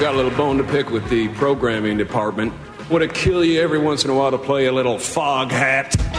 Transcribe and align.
Got 0.00 0.14
a 0.14 0.16
little 0.16 0.30
bone 0.30 0.58
to 0.58 0.62
pick 0.62 0.90
with 0.90 1.08
the 1.10 1.26
programming 1.30 1.98
department. 1.98 2.52
Would 2.88 3.02
it 3.02 3.14
kill 3.14 3.44
you 3.44 3.60
every 3.60 3.80
once 3.80 4.04
in 4.04 4.10
a 4.10 4.14
while 4.14 4.30
to 4.30 4.38
play 4.38 4.66
a 4.66 4.72
little 4.72 4.94
Foghat? 4.94 6.17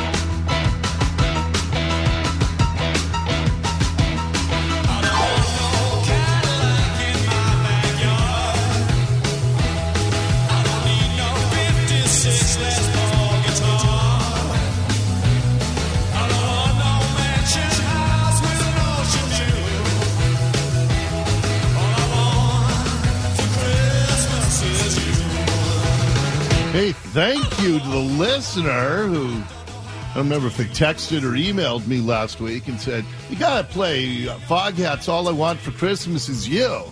Thank 27.12 27.60
you 27.62 27.80
to 27.80 27.88
the 27.88 27.98
listener 27.98 29.08
who 29.08 29.30
I 29.32 30.14
don't 30.14 30.26
remember 30.26 30.46
if 30.46 30.58
they 30.58 30.66
texted 30.66 31.24
or 31.24 31.32
emailed 31.32 31.88
me 31.88 32.02
last 32.02 32.40
week 32.40 32.68
and 32.68 32.80
said, 32.80 33.04
You 33.32 33.36
got 33.36 33.68
to 33.68 33.74
play 33.74 34.26
Foghat's. 34.48 35.10
All 35.10 35.28
I 35.28 35.32
want 35.32 35.60
for 35.60 35.72
Christmas 35.72 36.30
is 36.30 36.48
you. 36.48 36.84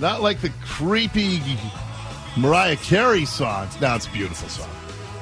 Not 0.00 0.22
like 0.22 0.40
the 0.40 0.50
creepy 0.64 1.40
Mariah 2.36 2.78
Carey 2.78 3.24
song. 3.24 3.68
Now 3.80 3.94
it's 3.94 4.08
a 4.08 4.10
beautiful 4.10 4.48
song, 4.48 4.70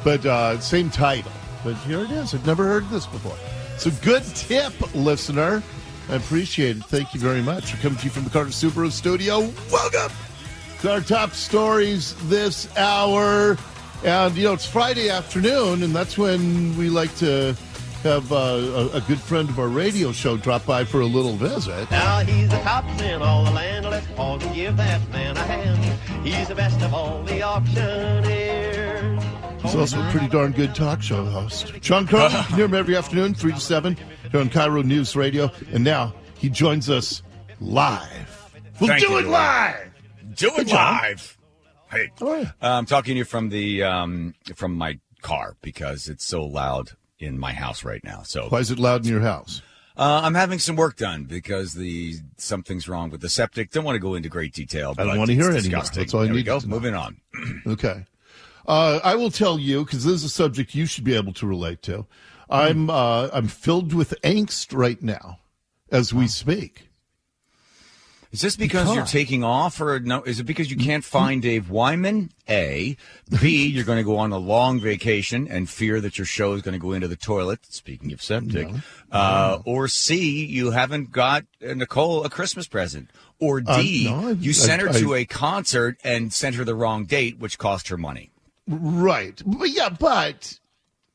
but 0.03 0.25
uh, 0.25 0.59
same 0.61 0.89
title. 0.89 1.33
But 1.63 1.75
here 1.79 2.01
it 2.01 2.11
is. 2.11 2.33
I've 2.33 2.47
never 2.47 2.65
heard 2.65 2.89
this 2.89 3.07
before. 3.07 3.37
So 3.77 3.91
good 4.03 4.25
tip, 4.35 4.73
listener. 4.95 5.63
I 6.09 6.15
appreciate 6.15 6.79
it. 6.79 6.85
Thank 6.85 7.13
you 7.13 7.21
very 7.21 7.43
much 7.43 7.73
for 7.73 7.83
coming 7.83 7.99
to 7.99 8.05
you 8.05 8.11
from 8.11 8.25
the 8.25 8.31
Carter 8.31 8.49
Subaru 8.49 8.91
studio. 8.91 9.41
Welcome 9.71 10.17
to 10.81 10.91
our 10.91 11.01
top 11.03 11.33
stories 11.33 12.15
this 12.31 12.75
hour. 12.79 13.59
And, 14.05 14.37
you 14.37 14.45
know, 14.45 14.53
it's 14.53 14.67
Friday 14.67 15.11
afternoon, 15.11 15.83
and 15.83 15.95
that's 15.95 16.17
when 16.17 16.77
we 16.77 16.89
like 16.89 17.15
to 17.17 17.57
have 18.05 18.31
uh, 18.33 18.37
a, 18.37 18.97
a 18.99 19.01
good 19.03 19.19
friend 19.21 19.49
of 19.49 19.59
our 19.59 19.67
radio 19.67 20.13
show 20.13 20.37
drop 20.37 20.65
by 20.65 20.85
for 20.85 21.01
a 21.01 21.07
little 21.07 21.33
visit. 21.35 21.91
Now 21.91 22.21
he's 22.21 22.49
the 22.49 22.59
top 22.59 22.85
in 23.01 23.21
all 23.23 23.45
the 23.45 23.51
land. 23.51 23.87
Let's 23.87 24.07
pause 24.13 24.43
and 24.45 24.55
give 24.55 24.77
that 24.77 25.09
man 25.11 25.37
a 25.37 25.41
hand. 25.41 26.27
He's 26.27 26.47
the 26.47 26.55
best 26.55 26.81
of 26.81 26.95
all 26.95 27.25
the 27.25 27.43
auctioneers. 27.43 29.23
He's 29.63 29.75
also 29.75 30.01
a 30.01 30.11
pretty 30.13 30.29
darn 30.29 30.53
good 30.53 30.77
talk 30.77 31.03
show 31.03 31.25
host. 31.25 31.73
John 31.81 32.07
Curley, 32.07 32.33
you 32.33 32.43
can 32.45 32.57
hear 32.57 32.65
him 32.67 32.75
every 32.75 32.97
afternoon, 32.97 33.35
3 33.35 33.53
to 33.53 33.61
7, 33.61 33.97
here 34.31 34.41
on 34.41 34.49
KIRO 34.49 34.85
News 34.85 35.17
Radio. 35.17 35.51
And 35.73 35.83
now 35.83 36.15
he 36.37 36.49
joins 36.49 36.89
us 36.89 37.23
live. 37.61 38.53
We'll 38.81 38.89
Thank 38.91 39.05
do 39.05 39.11
you, 39.11 39.19
it 39.19 39.23
Dwight. 39.23 39.75
live! 39.75 40.35
Do 40.37 40.53
it 40.57 40.69
live. 40.69 41.38
Hey. 41.91 42.11
Uh, 42.21 42.45
I'm 42.61 42.87
talking 42.87 43.15
to 43.15 43.19
you 43.19 43.25
from 43.25 43.49
the 43.49 43.83
um, 43.83 44.35
from 44.55 44.75
my 44.75 44.99
car 45.23 45.57
because 45.63 46.09
it's 46.09 46.25
so 46.25 46.45
loud 46.45 46.91
in 47.19 47.39
my 47.39 47.53
house 47.53 47.85
right 47.85 48.03
now. 48.05 48.23
So 48.23 48.49
Why 48.49 48.59
is 48.61 48.71
it 48.71 48.79
loud 48.79 49.05
in 49.05 49.11
your 49.11 49.21
house? 49.23 49.63
uh, 49.97 50.21
I'm 50.23 50.35
having 50.35 50.59
some 50.59 50.77
work 50.77 50.97
done 50.97 51.25
because 51.25 51.75
the 51.75 52.15
something's 52.37 52.89
wrong 52.89 53.11
with 53.11 53.21
the 53.21 53.29
septic. 53.29 53.71
Don't 53.71 53.85
want 53.85 53.97
to 53.97 54.01
go 54.01 54.15
into 54.15 54.29
great 54.29 54.53
detail. 54.55 54.95
I 54.99 55.05
don't 55.05 55.19
wanna 55.19 55.33
hear 55.33 55.51
it 55.51 55.65
anymore. 55.65 55.83
That's 55.93 56.15
all 56.15 56.21
I 56.23 56.27
There 56.27 56.35
need 56.35 56.45
go. 56.47 56.61
to. 56.61 56.69
Moving 56.69 56.95
on. 56.95 57.21
Okay. 57.67 58.05
Uh, 58.67 59.01
I 59.03 59.15
will 59.15 59.31
tell 59.31 59.59
you 59.59 59.83
because 59.85 60.05
this 60.05 60.13
is 60.15 60.25
a 60.25 60.29
subject 60.29 60.75
you 60.75 60.85
should 60.85 61.05
be 61.05 61.15
able 61.15 61.33
to 61.35 61.47
relate 61.47 61.81
to. 61.83 62.07
I'm 62.51 62.91
uh, 62.91 63.29
I'm 63.33 63.49
filled 63.49 63.95
with 63.95 64.15
angst 64.23 64.77
right 64.77 65.03
now 65.03 65.39
as 65.91 66.13
we 66.13 66.27
speak. 66.29 66.88
Is 68.31 68.43
this 68.43 68.57
because, 68.57 68.95
you're 68.95 69.07
taking 69.07 69.43
off, 69.43 69.81
or 69.81 70.01
no? 70.01 70.23
Is 70.23 70.39
it 70.39 70.45
because 70.45 70.71
you 70.71 70.77
can't 70.77 71.03
find 71.03 71.41
Dave 71.41 71.71
Wyman? 71.71 72.31
A, 72.47 72.97
B, 73.41 73.67
you're 73.67 73.85
going 73.87 73.97
to 73.97 74.05
go 74.05 74.19
on 74.19 74.33
a 74.33 74.39
long 74.39 74.81
vacation 74.81 75.49
and 75.49 75.69
fear 75.69 75.99
that 76.03 76.19
your 76.19 76.27
show 76.27 76.53
is 76.53 76.61
going 76.61 76.75
to 76.75 76.79
go 76.79 76.93
into 76.93 77.09
the 77.09 77.17
toilet. 77.17 77.61
Speaking 77.71 78.13
of 78.13 78.23
septic, 78.23 78.69
uh, 79.11 79.61
or 79.65 79.89
C, 79.89 80.45
you 80.45 80.73
haven't 80.73 81.11
got 81.11 81.45
uh, 81.67 81.73
Nicole 81.73 82.23
a 82.25 82.29
Christmas 82.29 82.67
present, 82.69 83.09
or 83.41 83.63
D, 83.63 84.09
Uh, 84.09 84.21
no, 84.21 84.29
I- 84.29 84.33
you 84.33 84.53
sent 84.53 84.83
her 84.83 84.91
I- 84.91 85.01
to 85.01 85.15
I- 85.15 85.19
a 85.21 85.25
concert 85.25 85.99
and 86.05 86.31
sent 86.31 86.57
her 86.57 86.65
the 86.65 86.75
wrong 86.75 87.07
date, 87.07 87.39
which 87.39 87.57
cost 87.57 87.89
her 87.89 87.97
money. 87.97 88.31
Right. 88.67 89.43
But 89.47 89.71
yeah, 89.71 89.89
but 89.89 90.59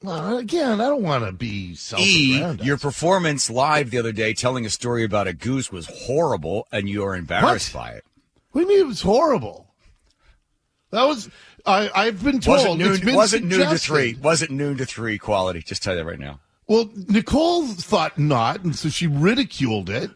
uh, 0.05 0.37
again, 0.37 0.81
I 0.81 0.85
don't 0.87 1.03
want 1.03 1.25
to 1.25 1.31
be 1.31 1.75
self 1.75 2.01
E, 2.01 2.43
your 2.61 2.77
performance 2.77 3.49
live 3.49 3.91
the 3.91 3.99
other 3.99 4.11
day 4.11 4.33
telling 4.33 4.65
a 4.65 4.69
story 4.69 5.03
about 5.03 5.27
a 5.27 5.33
goose 5.33 5.71
was 5.71 5.87
horrible, 5.87 6.67
and 6.71 6.89
you 6.89 7.03
are 7.03 7.15
embarrassed 7.15 7.73
What? 7.73 7.81
by 7.81 7.89
it. 7.91 8.05
What 8.51 8.61
do 8.61 8.67
you 8.67 8.73
mean 8.73 8.85
it 8.85 8.87
was 8.87 9.01
horrible? 9.01 9.67
That 10.91 11.05
was 11.05 11.29
I. 11.65 11.89
I've 11.95 12.23
been 12.23 12.39
told 12.39 12.57
Wasn't 12.57 12.77
noon, 12.77 12.91
it's 12.93 13.03
been 13.03 13.15
wasn't 13.15 13.45
noon 13.45 13.69
to 13.69 13.77
three. 13.77 14.15
Wasn't 14.21 14.51
noon 14.51 14.77
to 14.77 14.85
three 14.85 15.17
quality. 15.17 15.61
Just 15.61 15.81
tell 15.81 15.93
you 15.93 15.99
that 15.99 16.05
right 16.05 16.19
now. 16.19 16.39
Well, 16.67 16.89
Nicole 17.07 17.65
thought 17.67 18.17
not, 18.17 18.63
and 18.63 18.75
so 18.75 18.89
she 18.89 19.07
ridiculed 19.07 19.89
it 19.89 20.11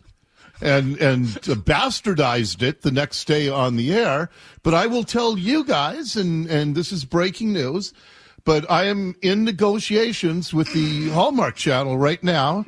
and 0.62 0.98
and 0.98 1.26
bastardized 1.66 2.62
it 2.62 2.82
the 2.82 2.92
next 2.92 3.26
day 3.26 3.50
on 3.50 3.76
the 3.76 3.94
air. 3.94 4.30
But 4.64 4.74
I 4.74 4.88
will 4.88 5.04
tell 5.04 5.38
you 5.38 5.64
guys, 5.64 6.16
and 6.16 6.48
and 6.48 6.76
this 6.76 6.92
is 6.92 7.06
breaking 7.06 7.54
news, 7.54 7.94
but 8.48 8.66
I 8.72 8.86
am 8.86 9.14
in 9.22 9.44
negotiations 9.44 10.54
with 10.54 10.72
the 10.74 11.10
Hallmark 11.10 11.58
Channel 11.58 11.98
right 11.98 12.24
now. 12.24 12.64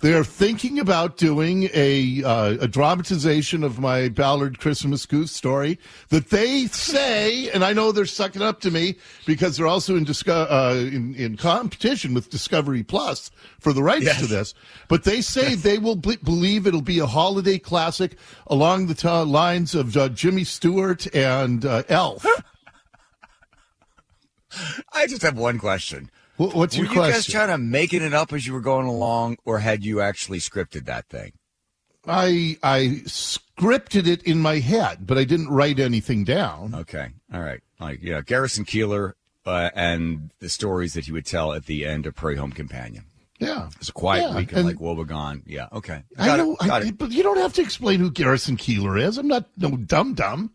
They 0.00 0.14
are 0.14 0.22
thinking 0.22 0.78
about 0.78 1.16
doing 1.16 1.68
a 1.74 2.22
uh, 2.22 2.50
a 2.60 2.68
dramatization 2.68 3.64
of 3.64 3.80
my 3.80 4.08
Ballard 4.10 4.60
Christmas 4.60 5.04
Goose 5.06 5.32
story 5.32 5.76
that 6.10 6.30
they 6.30 6.66
say, 6.68 7.50
and 7.50 7.64
I 7.64 7.72
know 7.72 7.90
they're 7.90 8.06
sucking 8.06 8.40
up 8.40 8.60
to 8.60 8.70
me 8.70 8.94
because 9.26 9.56
they're 9.56 9.66
also 9.66 9.96
in 9.96 10.04
disco- 10.04 10.46
uh, 10.48 10.76
in, 10.76 11.16
in 11.16 11.36
competition 11.36 12.14
with 12.14 12.30
Discovery 12.30 12.84
Plus 12.84 13.32
for 13.58 13.72
the 13.72 13.82
rights 13.82 14.04
Yes. 14.04 14.20
to 14.20 14.26
this. 14.28 14.54
But 14.86 15.02
they 15.02 15.20
say 15.20 15.56
they 15.56 15.78
will 15.78 15.96
be- 15.96 16.14
believe 16.22 16.68
it'll 16.68 16.80
be 16.80 17.00
a 17.00 17.06
holiday 17.06 17.58
classic 17.58 18.16
along 18.46 18.86
the 18.86 18.94
t- 18.94 19.08
lines 19.08 19.74
of 19.74 19.96
uh, 19.96 20.10
Jimmy 20.10 20.44
Stewart 20.44 21.12
and 21.12 21.64
uh, 21.66 21.82
Elf. 21.88 22.24
I 24.98 25.06
just 25.06 25.22
have 25.22 25.36
one 25.38 25.58
question. 25.58 26.10
Wh- 26.36 26.54
What's 26.54 26.76
were 26.76 26.84
your 26.84 26.92
you 26.94 27.00
guys 27.00 27.12
question? 27.14 27.32
trying 27.32 27.48
to 27.48 27.58
making 27.58 28.02
it 28.02 28.14
up 28.14 28.32
as 28.32 28.46
you 28.46 28.52
were 28.52 28.60
going 28.60 28.86
along, 28.86 29.38
or 29.44 29.58
had 29.60 29.84
you 29.84 30.00
actually 30.00 30.38
scripted 30.38 30.84
that 30.86 31.08
thing? 31.08 31.32
I 32.06 32.56
I 32.62 33.02
scripted 33.06 34.06
it 34.06 34.22
in 34.22 34.38
my 34.38 34.58
head, 34.60 35.06
but 35.06 35.18
I 35.18 35.24
didn't 35.24 35.48
write 35.48 35.78
anything 35.78 36.24
down. 36.24 36.74
Okay, 36.74 37.08
all 37.32 37.40
right. 37.40 37.60
Like 37.80 38.02
yeah, 38.02 38.20
Garrison 38.22 38.64
Keillor 38.64 39.12
uh, 39.46 39.70
and 39.74 40.30
the 40.40 40.48
stories 40.48 40.94
that 40.94 41.04
he 41.06 41.12
would 41.12 41.26
tell 41.26 41.52
at 41.52 41.66
the 41.66 41.84
end 41.86 42.06
of 42.06 42.14
Prairie 42.14 42.36
Home 42.36 42.52
Companion. 42.52 43.04
Yeah, 43.40 43.68
It's 43.76 43.88
a 43.88 43.92
quiet 43.92 44.30
Yeah, 44.30 44.36
week 44.36 44.52
and 44.52 44.66
Lake 44.66 44.78
Wobegon. 44.78 45.42
Yeah, 45.46 45.68
okay. 45.72 46.02
I 46.18 46.36
know, 46.36 46.54
it. 46.60 46.66
Got 46.66 46.82
I, 46.82 46.86
it. 46.88 46.98
but 46.98 47.12
you 47.12 47.22
don't 47.22 47.36
have 47.38 47.52
to 47.52 47.62
explain 47.62 48.00
who 48.00 48.10
Garrison 48.10 48.56
Keillor 48.56 49.00
is. 49.00 49.16
I'm 49.16 49.28
not 49.28 49.46
no 49.56 49.76
dumb 49.76 50.14
dumb. 50.14 50.50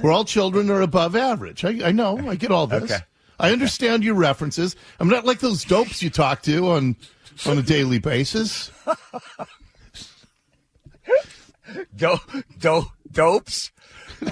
We're 0.00 0.12
all 0.12 0.24
children 0.24 0.70
are 0.70 0.80
above 0.82 1.16
average. 1.16 1.64
I, 1.64 1.88
I 1.88 1.92
know. 1.92 2.18
I 2.28 2.36
get 2.36 2.50
all 2.52 2.66
this. 2.68 2.84
Okay. 2.84 2.98
I 3.42 3.52
understand 3.52 4.04
your 4.04 4.14
references. 4.14 4.76
I'm 5.00 5.08
not 5.08 5.26
like 5.26 5.40
those 5.40 5.64
dopes 5.64 6.02
you 6.02 6.08
talk 6.08 6.40
to 6.42 6.70
on 6.70 6.96
on 7.44 7.58
a 7.58 7.62
daily 7.62 7.98
basis. 7.98 8.70
Do, 11.96 12.16
do, 12.58 12.84
dopes. 13.10 13.70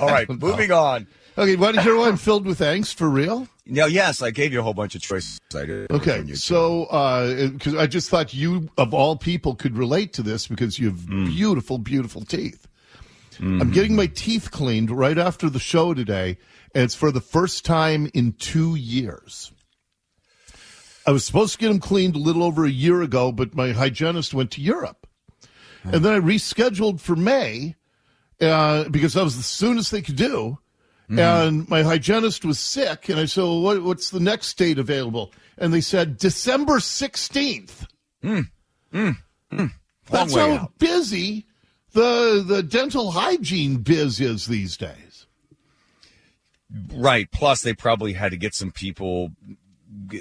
All 0.00 0.08
right, 0.08 0.28
moving 0.40 0.70
on. 0.72 1.06
Okay, 1.38 1.56
to 1.56 1.82
hear 1.82 1.96
why 1.96 2.08
I'm 2.08 2.16
filled 2.16 2.44
with 2.46 2.58
angst 2.60 2.94
for 2.94 3.08
real? 3.08 3.48
Now, 3.66 3.86
yes, 3.86 4.20
I 4.20 4.30
gave 4.30 4.52
you 4.52 4.60
a 4.60 4.62
whole 4.62 4.74
bunch 4.74 4.94
of 4.94 5.00
choices. 5.00 5.40
I 5.54 5.64
did. 5.64 5.90
Okay, 5.90 6.34
so 6.34 6.86
because 7.52 7.74
I 7.76 7.86
just 7.86 8.10
thought 8.10 8.34
you 8.34 8.68
of 8.76 8.92
all 8.92 9.16
people 9.16 9.54
could 9.54 9.76
relate 9.76 10.12
to 10.14 10.22
this 10.22 10.46
because 10.46 10.78
you 10.78 10.88
have 10.88 10.98
Mm. 11.00 11.26
beautiful, 11.28 11.78
beautiful 11.78 12.22
teeth. 12.22 12.66
Mm-hmm. 13.32 13.60
I'm 13.60 13.70
getting 13.70 13.96
my 13.96 14.06
teeth 14.06 14.50
cleaned 14.50 14.90
right 14.90 15.18
after 15.18 15.48
the 15.48 15.58
show 15.58 15.94
today, 15.94 16.38
and 16.74 16.84
it's 16.84 16.94
for 16.94 17.10
the 17.10 17.20
first 17.20 17.64
time 17.64 18.10
in 18.14 18.32
two 18.32 18.74
years. 18.74 19.52
I 21.06 21.12
was 21.12 21.24
supposed 21.24 21.54
to 21.54 21.58
get 21.58 21.68
them 21.68 21.80
cleaned 21.80 22.16
a 22.16 22.18
little 22.18 22.42
over 22.42 22.64
a 22.64 22.70
year 22.70 23.02
ago, 23.02 23.32
but 23.32 23.54
my 23.54 23.72
hygienist 23.72 24.34
went 24.34 24.50
to 24.52 24.60
Europe, 24.60 25.06
and 25.84 26.04
then 26.04 26.12
I 26.12 26.20
rescheduled 26.20 27.00
for 27.00 27.16
May 27.16 27.76
uh, 28.40 28.88
because 28.88 29.14
that 29.14 29.24
was 29.24 29.36
the 29.36 29.42
soonest 29.42 29.90
they 29.90 30.02
could 30.02 30.16
do. 30.16 30.58
And 31.12 31.68
my 31.68 31.82
hygienist 31.82 32.44
was 32.44 32.60
sick, 32.60 33.08
and 33.08 33.18
I 33.18 33.24
said, 33.24 33.42
well, 33.42 33.62
what, 33.62 33.82
"What's 33.82 34.10
the 34.10 34.20
next 34.20 34.56
date 34.56 34.78
available?" 34.78 35.32
And 35.58 35.74
they 35.74 35.80
said 35.80 36.18
December 36.18 36.78
sixteenth. 36.78 37.84
That's 40.08 40.34
way 40.34 40.50
how 40.50 40.62
out. 40.62 40.78
busy 40.78 41.46
the 41.92 42.44
the 42.46 42.62
dental 42.62 43.12
hygiene 43.12 43.78
biz 43.78 44.20
is 44.20 44.46
these 44.46 44.76
days. 44.76 45.26
Right. 46.92 47.30
Plus, 47.30 47.62
they 47.62 47.74
probably 47.74 48.12
had 48.12 48.30
to 48.30 48.36
get 48.36 48.54
some 48.54 48.70
people, 48.70 49.30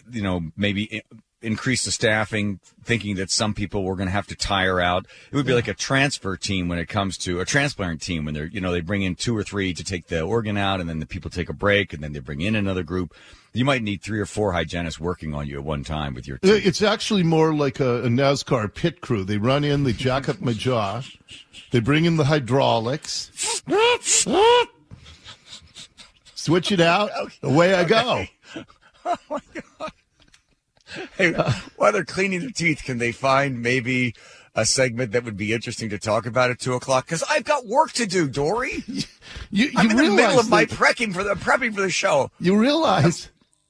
you 0.09 0.21
know, 0.21 0.51
maybe 0.57 1.03
increase 1.41 1.85
the 1.85 1.91
staffing, 1.91 2.59
thinking 2.83 3.15
that 3.15 3.31
some 3.31 3.53
people 3.53 3.83
were 3.83 3.95
going 3.95 4.07
to 4.07 4.13
have 4.13 4.27
to 4.27 4.35
tire 4.35 4.79
out. 4.79 5.05
It 5.31 5.35
would 5.35 5.45
be 5.45 5.53
like 5.53 5.67
a 5.67 5.73
transfer 5.73 6.35
team 6.35 6.67
when 6.67 6.79
it 6.79 6.87
comes 6.87 7.17
to 7.19 7.39
a 7.39 7.45
transplant 7.45 8.01
team 8.01 8.25
when 8.25 8.33
they're, 8.33 8.47
you 8.47 8.61
know, 8.61 8.71
they 8.71 8.81
bring 8.81 9.03
in 9.03 9.15
two 9.15 9.35
or 9.35 9.43
three 9.43 9.73
to 9.73 9.83
take 9.83 10.07
the 10.07 10.21
organ 10.21 10.57
out 10.57 10.79
and 10.79 10.89
then 10.89 10.99
the 10.99 11.05
people 11.05 11.29
take 11.29 11.49
a 11.49 11.53
break 11.53 11.93
and 11.93 12.03
then 12.03 12.13
they 12.13 12.19
bring 12.19 12.41
in 12.41 12.55
another 12.55 12.83
group. 12.83 13.13
You 13.53 13.65
might 13.65 13.81
need 13.81 14.01
three 14.01 14.19
or 14.19 14.25
four 14.25 14.51
hygienists 14.51 14.99
working 14.99 15.33
on 15.33 15.47
you 15.47 15.57
at 15.57 15.63
one 15.63 15.83
time 15.83 16.13
with 16.13 16.27
your 16.27 16.37
uh, 16.43 16.47
team. 16.47 16.61
It's 16.63 16.81
actually 16.81 17.23
more 17.23 17.53
like 17.53 17.79
a, 17.79 18.03
a 18.03 18.07
NASCAR 18.07 18.73
pit 18.73 19.01
crew. 19.01 19.23
They 19.23 19.37
run 19.37 19.63
in, 19.63 19.83
they 19.83 19.93
jack 19.93 20.29
up 20.29 20.39
my 20.41 20.53
jaw, 20.53 21.01
they 21.71 21.79
bring 21.79 22.05
in 22.05 22.17
the 22.17 22.25
hydraulics, 22.25 23.31
switch 26.35 26.71
it 26.71 26.79
out, 26.79 27.09
away 27.43 27.73
I 27.73 27.83
go. 27.85 28.25
Oh 29.05 29.89
Hey, 31.17 31.33
while 31.75 31.91
they're 31.91 32.05
cleaning 32.05 32.41
their 32.41 32.51
teeth, 32.51 32.83
can 32.83 32.97
they 32.97 33.11
find 33.11 33.61
maybe 33.61 34.15
a 34.55 34.65
segment 34.65 35.11
that 35.11 35.23
would 35.23 35.37
be 35.37 35.53
interesting 35.53 35.89
to 35.89 35.99
talk 35.99 36.25
about 36.25 36.49
at 36.49 36.59
two 36.59 36.73
o'clock? 36.73 37.05
Because 37.05 37.23
I've 37.29 37.45
got 37.45 37.65
work 37.65 37.91
to 37.93 38.05
do, 38.05 38.27
Dori. 38.27 38.83
You, 39.51 39.65
you 39.65 39.71
I'm 39.75 39.91
in 39.91 39.97
the 39.97 40.11
middle 40.11 40.39
of 40.39 40.49
my 40.49 40.65
prepping 40.65 41.13
for 41.13 41.23
the 41.23 41.33
prepping 41.35 41.73
for 41.73 41.81
the 41.81 41.89
show. 41.89 42.31
you 42.39 42.57
realize 42.57 43.29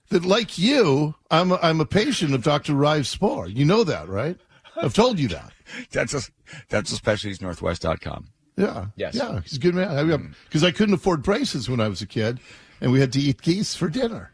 that, 0.10 0.26
like 0.26 0.58
you, 0.58 1.16
I'm 1.32 1.52
a, 1.52 1.60
I'm 1.62 1.80
a 1.80 1.86
patient 1.86 2.34
of 2.34 2.44
Dr. 2.44 2.74
Rive 2.74 3.08
Spore. 3.08 3.48
You 3.48 3.66
know 3.66 3.84
that, 3.84 4.08
right? 4.10 4.38
I've 4.82 4.94
told 4.94 5.20
you 5.20 5.28
that. 5.30 5.52
Dental, 5.92 6.22
dental 6.70 6.98
specialties 6.98 7.42
northwest.com. 7.42 8.28
Yeah. 8.58 8.88
Yes. 8.96 9.16
Yeah, 9.16 9.40
he's 9.42 9.56
a 9.56 9.60
good 9.60 9.76
man. 9.76 10.36
Because 10.46 10.64
mm. 10.64 10.68
I 10.68 10.72
couldn't 10.72 10.96
afford 10.96 11.24
braces 11.24 11.70
when 11.70 11.80
I 11.80 11.88
was 11.88 12.02
a 12.02 12.08
kid, 12.08 12.40
and 12.82 12.92
we 12.92 13.00
had 13.00 13.14
to 13.14 13.20
eat 13.20 13.42
geese 13.42 13.76
for 13.76 13.88
dinner. 13.88 14.34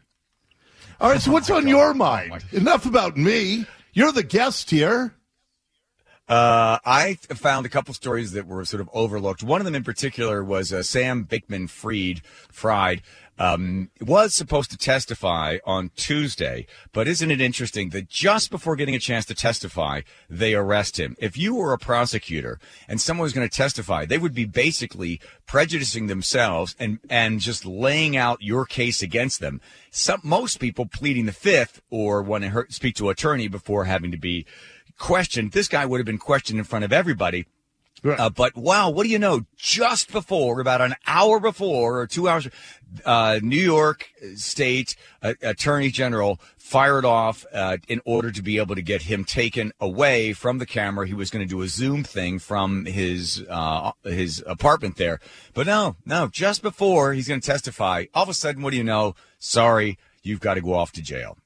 All 1.00 1.10
right, 1.10 1.20
so 1.20 1.30
what's 1.30 1.50
on 1.50 1.66
your 1.68 1.94
mind? 1.94 2.44
Enough 2.52 2.86
about 2.86 3.16
me. 3.16 3.66
You're 3.92 4.12
the 4.12 4.22
guest 4.22 4.70
here. 4.70 5.14
Uh, 6.28 6.78
I 6.84 7.14
found 7.34 7.66
a 7.66 7.68
couple 7.68 7.94
stories 7.94 8.32
that 8.32 8.48
were 8.48 8.64
sort 8.64 8.80
of 8.80 8.90
overlooked. 8.92 9.44
One 9.44 9.60
of 9.60 9.64
them 9.64 9.76
in 9.76 9.84
particular 9.84 10.42
was 10.42 10.72
uh, 10.72 10.82
Sam 10.82 11.24
Bankman 11.24 11.70
Fried, 11.70 12.22
Fried 12.50 13.02
um, 13.38 13.90
was 14.00 14.34
supposed 14.34 14.70
to 14.70 14.76
testify 14.76 15.58
on 15.64 15.90
Tuesday, 15.96 16.66
but 16.92 17.08
isn't 17.08 17.30
it 17.30 17.40
interesting 17.40 17.90
that 17.90 18.08
just 18.08 18.50
before 18.50 18.76
getting 18.76 18.94
a 18.94 19.00
chance 19.00 19.24
to 19.26 19.34
testify, 19.34 20.02
they 20.28 20.54
arrest 20.54 20.98
him? 20.98 21.16
If 21.18 21.36
you 21.36 21.54
were 21.54 21.72
a 21.72 21.78
prosecutor 21.78 22.58
and 22.88 23.00
someone 23.00 23.24
was 23.24 23.32
going 23.32 23.48
to 23.48 23.54
testify, 23.54 24.04
they 24.04 24.18
would 24.18 24.34
be 24.34 24.44
basically 24.44 25.20
prejudicing 25.46 26.06
themselves 26.06 26.74
and, 26.78 26.98
and 27.10 27.40
just 27.40 27.64
laying 27.64 28.16
out 28.16 28.42
your 28.42 28.64
case 28.64 29.02
against 29.02 29.40
them. 29.40 29.60
Some, 29.90 30.20
most 30.22 30.58
people 30.58 30.86
pleading 30.86 31.26
the 31.26 31.32
fifth 31.32 31.80
or 31.90 32.22
want 32.22 32.44
to 32.44 32.66
speak 32.70 32.96
to 32.96 33.10
attorney 33.10 33.48
before 33.48 33.84
having 33.84 34.10
to 34.10 34.18
be 34.18 34.46
questioned. 34.98 35.52
This 35.52 35.68
guy 35.68 35.84
would 35.84 35.98
have 35.98 36.06
been 36.06 36.18
questioned 36.18 36.58
in 36.58 36.64
front 36.64 36.84
of 36.84 36.92
everybody. 36.92 37.46
Right. 38.02 38.20
Uh, 38.20 38.30
but 38.30 38.56
wow, 38.56 38.90
what 38.90 39.04
do 39.04 39.08
you 39.08 39.18
know? 39.18 39.42
Just 39.56 40.12
before, 40.12 40.60
about 40.60 40.80
an 40.80 40.94
hour 41.06 41.40
before 41.40 42.00
or 42.00 42.06
two 42.06 42.28
hours, 42.28 42.46
uh, 43.04 43.40
New 43.42 43.56
York 43.56 44.10
State 44.36 44.96
uh, 45.22 45.34
Attorney 45.42 45.90
General 45.90 46.38
fired 46.56 47.04
off 47.04 47.46
uh, 47.52 47.78
in 47.88 48.00
order 48.04 48.30
to 48.30 48.42
be 48.42 48.58
able 48.58 48.74
to 48.74 48.82
get 48.82 49.02
him 49.02 49.24
taken 49.24 49.72
away 49.80 50.32
from 50.32 50.58
the 50.58 50.66
camera. 50.66 51.06
He 51.06 51.14
was 51.14 51.30
going 51.30 51.46
to 51.46 51.48
do 51.48 51.62
a 51.62 51.68
Zoom 51.68 52.04
thing 52.04 52.38
from 52.38 52.84
his 52.84 53.44
uh, 53.48 53.92
his 54.04 54.44
apartment 54.46 54.96
there, 54.96 55.18
but 55.54 55.66
no, 55.66 55.96
no. 56.04 56.28
Just 56.28 56.62
before 56.62 57.12
he's 57.12 57.28
going 57.28 57.40
to 57.40 57.46
testify, 57.46 58.04
all 58.14 58.24
of 58.24 58.28
a 58.28 58.34
sudden, 58.34 58.62
what 58.62 58.70
do 58.70 58.76
you 58.76 58.84
know? 58.84 59.14
Sorry, 59.38 59.98
you've 60.22 60.40
got 60.40 60.54
to 60.54 60.60
go 60.60 60.74
off 60.74 60.92
to 60.92 61.02
jail. 61.02 61.38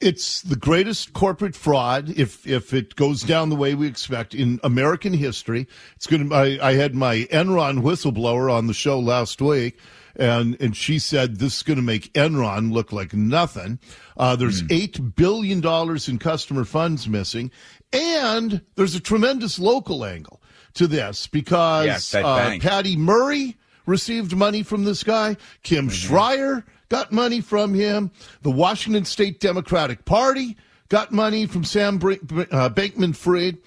It's 0.00 0.42
the 0.42 0.54
greatest 0.54 1.12
corporate 1.12 1.56
fraud 1.56 2.10
if 2.10 2.46
if 2.46 2.72
it 2.72 2.94
goes 2.94 3.22
down 3.22 3.48
the 3.48 3.56
way 3.56 3.74
we 3.74 3.88
expect 3.88 4.32
in 4.32 4.60
American 4.62 5.12
history. 5.12 5.66
It's 5.96 6.06
going 6.06 6.28
to. 6.28 6.34
I, 6.34 6.68
I 6.68 6.74
had 6.74 6.94
my 6.94 7.26
Enron 7.32 7.80
whistleblower 7.80 8.52
on 8.52 8.68
the 8.68 8.74
show 8.74 9.00
last 9.00 9.42
week, 9.42 9.80
and 10.14 10.56
and 10.60 10.76
she 10.76 11.00
said 11.00 11.36
this 11.36 11.56
is 11.56 11.62
going 11.64 11.78
to 11.78 11.82
make 11.82 12.12
Enron 12.12 12.70
look 12.72 12.92
like 12.92 13.12
nothing. 13.12 13.80
Uh, 14.16 14.36
there's 14.36 14.62
eight 14.70 15.16
billion 15.16 15.60
dollars 15.60 16.08
in 16.08 16.20
customer 16.20 16.64
funds 16.64 17.08
missing, 17.08 17.50
and 17.92 18.62
there's 18.76 18.94
a 18.94 19.00
tremendous 19.00 19.58
local 19.58 20.04
angle 20.04 20.40
to 20.74 20.86
this 20.86 21.26
because 21.26 22.14
uh. 22.14 22.56
Patty 22.60 22.96
Murray 22.96 23.56
received 23.84 24.36
money 24.36 24.62
from 24.62 24.84
this 24.84 25.02
guy. 25.02 25.36
Kim 25.64 25.88
Schrier 25.88 26.62
got 26.88 27.12
money 27.12 27.40
from 27.40 27.74
him. 27.74 28.10
The 28.42 28.50
Washington 28.50 29.04
State 29.04 29.40
Democratic 29.40 30.04
Party 30.04 30.56
got 30.88 31.12
money 31.12 31.46
from 31.46 31.64
Sam 31.64 31.98
Br- 31.98 32.12
uh, 32.12 32.70
Bankman 32.70 33.14
Fried. 33.14 33.58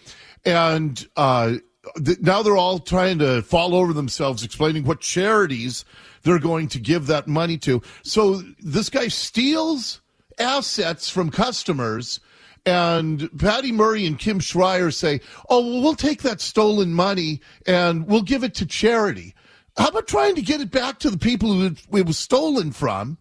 And 0.45 1.07
uh, 1.15 1.55
th- 2.03 2.19
now 2.19 2.41
they're 2.41 2.57
all 2.57 2.79
trying 2.79 3.19
to 3.19 3.41
fall 3.43 3.75
over 3.75 3.93
themselves 3.93 4.43
explaining 4.43 4.85
what 4.85 5.01
charities 5.01 5.85
they're 6.23 6.39
going 6.39 6.67
to 6.69 6.79
give 6.79 7.07
that 7.07 7.27
money 7.27 7.57
to. 7.59 7.81
So 8.03 8.41
this 8.59 8.89
guy 8.89 9.07
steals 9.07 10.01
assets 10.39 11.09
from 11.09 11.29
customers. 11.29 12.19
And 12.63 13.29
Patty 13.39 13.71
Murray 13.71 14.05
and 14.05 14.19
Kim 14.19 14.39
Schrier 14.39 14.93
say, 14.93 15.21
oh, 15.49 15.65
well, 15.65 15.81
we'll 15.81 15.95
take 15.95 16.21
that 16.21 16.41
stolen 16.41 16.93
money 16.93 17.41
and 17.65 18.05
we'll 18.05 18.21
give 18.21 18.43
it 18.43 18.53
to 18.55 18.67
charity. 18.67 19.33
How 19.77 19.87
about 19.87 20.07
trying 20.07 20.35
to 20.35 20.41
get 20.41 20.61
it 20.61 20.71
back 20.71 20.99
to 20.99 21.09
the 21.09 21.17
people 21.17 21.53
who 21.53 21.75
it, 21.93 22.05
was 22.05 22.17
stolen 22.17 22.71
from? 22.71 23.17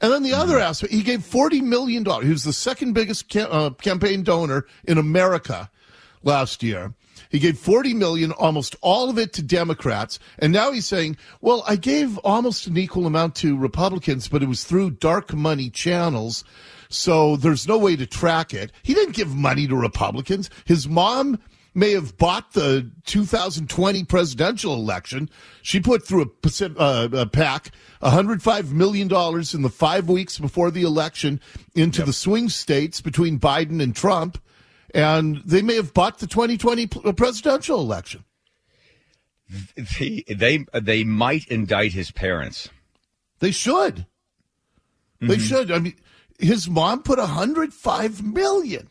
And 0.00 0.12
then 0.12 0.22
the 0.22 0.34
other 0.34 0.58
aspect, 0.58 0.92
he 0.92 1.02
gave 1.02 1.20
$40 1.20 1.62
million. 1.62 2.04
He 2.04 2.30
was 2.30 2.44
the 2.44 2.52
second 2.52 2.92
biggest 2.92 3.32
ca- 3.32 3.48
uh, 3.50 3.70
campaign 3.70 4.22
donor 4.22 4.66
in 4.84 4.96
America 4.96 5.70
last 6.22 6.62
year. 6.62 6.94
He 7.30 7.38
gave 7.38 7.58
40 7.58 7.94
million, 7.94 8.32
almost 8.32 8.76
all 8.80 9.10
of 9.10 9.18
it 9.18 9.32
to 9.34 9.42
Democrats. 9.42 10.18
And 10.38 10.52
now 10.52 10.72
he's 10.72 10.86
saying, 10.86 11.16
well, 11.40 11.62
I 11.66 11.76
gave 11.76 12.16
almost 12.18 12.66
an 12.66 12.78
equal 12.78 13.06
amount 13.06 13.34
to 13.36 13.56
Republicans, 13.56 14.28
but 14.28 14.42
it 14.42 14.48
was 14.48 14.64
through 14.64 14.92
dark 14.92 15.34
money 15.34 15.68
channels. 15.68 16.44
So 16.88 17.36
there's 17.36 17.68
no 17.68 17.76
way 17.76 17.96
to 17.96 18.06
track 18.06 18.54
it. 18.54 18.72
He 18.82 18.94
didn't 18.94 19.16
give 19.16 19.34
money 19.34 19.66
to 19.66 19.76
Republicans. 19.76 20.48
His 20.64 20.88
mom 20.88 21.38
may 21.74 21.92
have 21.92 22.16
bought 22.16 22.52
the 22.52 22.90
2020 23.06 24.04
presidential 24.04 24.74
election. 24.74 25.30
She 25.62 25.80
put 25.80 26.06
through 26.06 26.22
a, 26.22 26.26
Pacific, 26.26 26.76
uh, 26.78 27.08
a 27.12 27.26
PAC 27.26 27.70
$105 28.02 28.72
million 28.72 29.06
in 29.06 29.62
the 29.62 29.72
five 29.72 30.08
weeks 30.08 30.38
before 30.38 30.70
the 30.70 30.82
election 30.82 31.40
into 31.74 32.02
the 32.02 32.12
swing 32.12 32.48
states 32.48 33.00
between 33.00 33.38
Biden 33.38 33.82
and 33.82 33.94
Trump. 33.94 34.42
And 34.94 35.42
they 35.44 35.62
may 35.62 35.76
have 35.76 35.92
bought 35.92 36.18
the 36.18 36.26
2020 36.26 36.86
presidential 37.12 37.80
election. 37.80 38.24
They 39.76 40.24
they, 40.28 40.64
they 40.74 41.04
might 41.04 41.46
indict 41.48 41.92
his 41.92 42.10
parents. 42.10 42.68
They 43.38 43.50
should. 43.50 44.06
They 45.20 45.38
should. 45.38 45.70
I 45.70 45.78
mean, 45.78 45.94
his 46.38 46.68
mom 46.68 47.02
put 47.02 47.18
105 47.18 48.22
million 48.22 48.88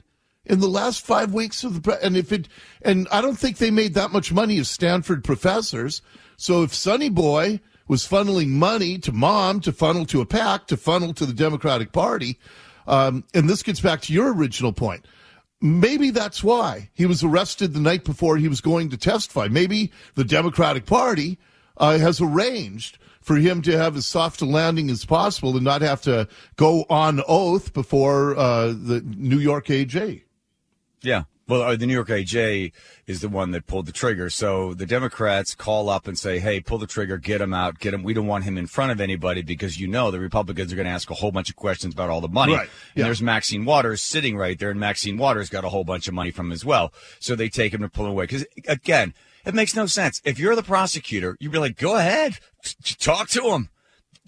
in 0.50 0.60
the 0.60 0.68
last 0.68 1.06
five 1.06 1.34
weeks 1.34 1.64
of 1.64 1.84
the 1.84 2.04
and 2.04 2.18
if 2.18 2.32
it 2.32 2.48
and 2.82 3.08
I 3.12 3.22
don't 3.22 3.38
think 3.38 3.58
they 3.58 3.72
made 3.72 3.94
that 3.94 4.12
much 4.12 4.32
money 4.32 4.58
as 4.60 4.70
Stanford 4.70 5.24
professors. 5.24 6.02
So 6.38 6.64
if 6.64 6.74
Sonny 6.74 7.10
Boy 7.10 7.60
was 7.88 8.08
funneling 8.08 8.50
money 8.50 8.98
to 9.00 9.12
mom 9.12 9.62
to 9.62 9.72
funnel 9.72 10.06
to 10.08 10.22
a 10.22 10.26
PAC 10.26 10.68
to 10.68 10.78
funnel 10.78 11.14
to 11.14 11.26
the 11.26 11.34
Democratic 11.34 11.92
Party, 11.92 12.38
um, 12.86 13.24
and 13.34 13.50
this 13.50 13.64
gets 13.64 13.80
back 13.80 14.02
to 14.02 14.14
your 14.14 14.34
original 14.34 14.74
point. 14.74 15.06
Maybe 15.60 16.12
that's 16.12 16.44
why 16.44 16.90
he 16.94 17.06
was 17.06 17.24
arrested 17.24 17.74
the 17.74 17.80
night 17.80 18.04
before 18.04 18.38
he 18.38 18.48
was 18.48 18.62
going 18.62 18.90
to 18.90 18.98
testify. 18.98 19.48
Maybe 19.48 19.92
the 20.16 20.24
Democratic 20.24 20.86
Party 20.86 21.40
uh, 21.78 21.98
has 21.98 22.22
arranged 22.22 23.00
for 23.22 23.38
him 23.38 23.62
to 23.64 23.78
have 23.78 23.98
as 23.98 24.06
soft 24.06 24.42
a 24.42 24.46
landing 24.46 24.90
as 24.90 25.04
possible 25.04 25.56
and 25.56 25.66
not 25.66 25.82
have 25.82 26.02
to 26.02 26.28
go 26.56 26.86
on 26.90 27.22
oath 27.28 27.74
before 27.74 28.38
uh, 28.38 28.68
the 28.68 29.02
New 29.18 29.40
York 29.40 29.68
AJ. 29.68 30.22
Yeah. 31.08 31.24
Well, 31.48 31.62
uh, 31.62 31.76
the 31.78 31.86
New 31.86 31.94
York 31.94 32.10
AJ 32.10 32.74
is 33.06 33.22
the 33.22 33.30
one 33.30 33.52
that 33.52 33.68
pulled 33.68 33.86
the 33.86 33.94
trigger. 33.94 34.30
So 34.30 34.74
the 34.74 34.86
Democrats 34.86 35.56
call 35.56 35.88
up 35.88 36.06
and 36.06 36.20
say, 36.20 36.40
"Hey, 36.40 36.60
pull 36.60 36.78
the 36.78 36.86
trigger, 36.88 37.18
get 37.18 37.40
him 37.40 37.54
out, 37.54 37.80
get 37.80 37.94
him. 37.94 38.04
We 38.04 38.14
don't 38.14 38.28
want 38.28 38.44
him 38.44 38.58
in 38.58 38.68
front 38.68 38.92
of 38.92 39.00
anybody 39.00 39.42
because 39.42 39.80
you 39.80 39.88
know 39.88 40.12
the 40.12 40.20
Republicans 40.20 40.74
are 40.74 40.76
going 40.76 40.88
to 40.88 40.92
ask 40.92 41.10
a 41.10 41.14
whole 41.14 41.32
bunch 41.32 41.50
of 41.50 41.56
questions 41.56 41.94
about 41.94 42.10
all 42.10 42.20
the 42.20 42.28
money." 42.28 42.52
Right. 42.54 42.64
And 42.64 42.70
Yeah. 42.96 43.04
there's 43.06 43.22
Maxine 43.22 43.64
Waters 43.64 44.02
sitting 44.02 44.36
right 44.36 44.60
there, 44.60 44.72
and 44.72 44.80
Maxine 44.80 45.16
Waters 45.18 45.50
got 45.50 45.64
a 45.64 45.70
whole 45.70 45.86
bunch 45.86 46.10
of 46.10 46.14
money 46.14 46.32
from 46.32 46.48
him 46.48 46.52
as 46.52 46.66
well. 46.66 46.92
So 47.20 47.34
they 47.34 47.48
take 47.48 47.74
him 47.74 47.82
to 47.82 47.88
pull 47.88 48.04
him 48.06 48.12
away 48.12 48.26
because 48.26 48.46
again, 48.68 49.14
it 49.46 49.54
makes 49.54 49.74
no 49.74 49.86
sense. 49.86 50.22
If 50.26 50.40
you're 50.40 50.58
the 50.58 50.64
prosecutor, 50.64 51.38
you'd 51.40 51.54
be 51.54 51.60
like, 51.60 51.78
"Go 51.78 51.96
ahead, 51.96 52.40
talk 53.00 53.30
to 53.30 53.54
him." 53.54 53.70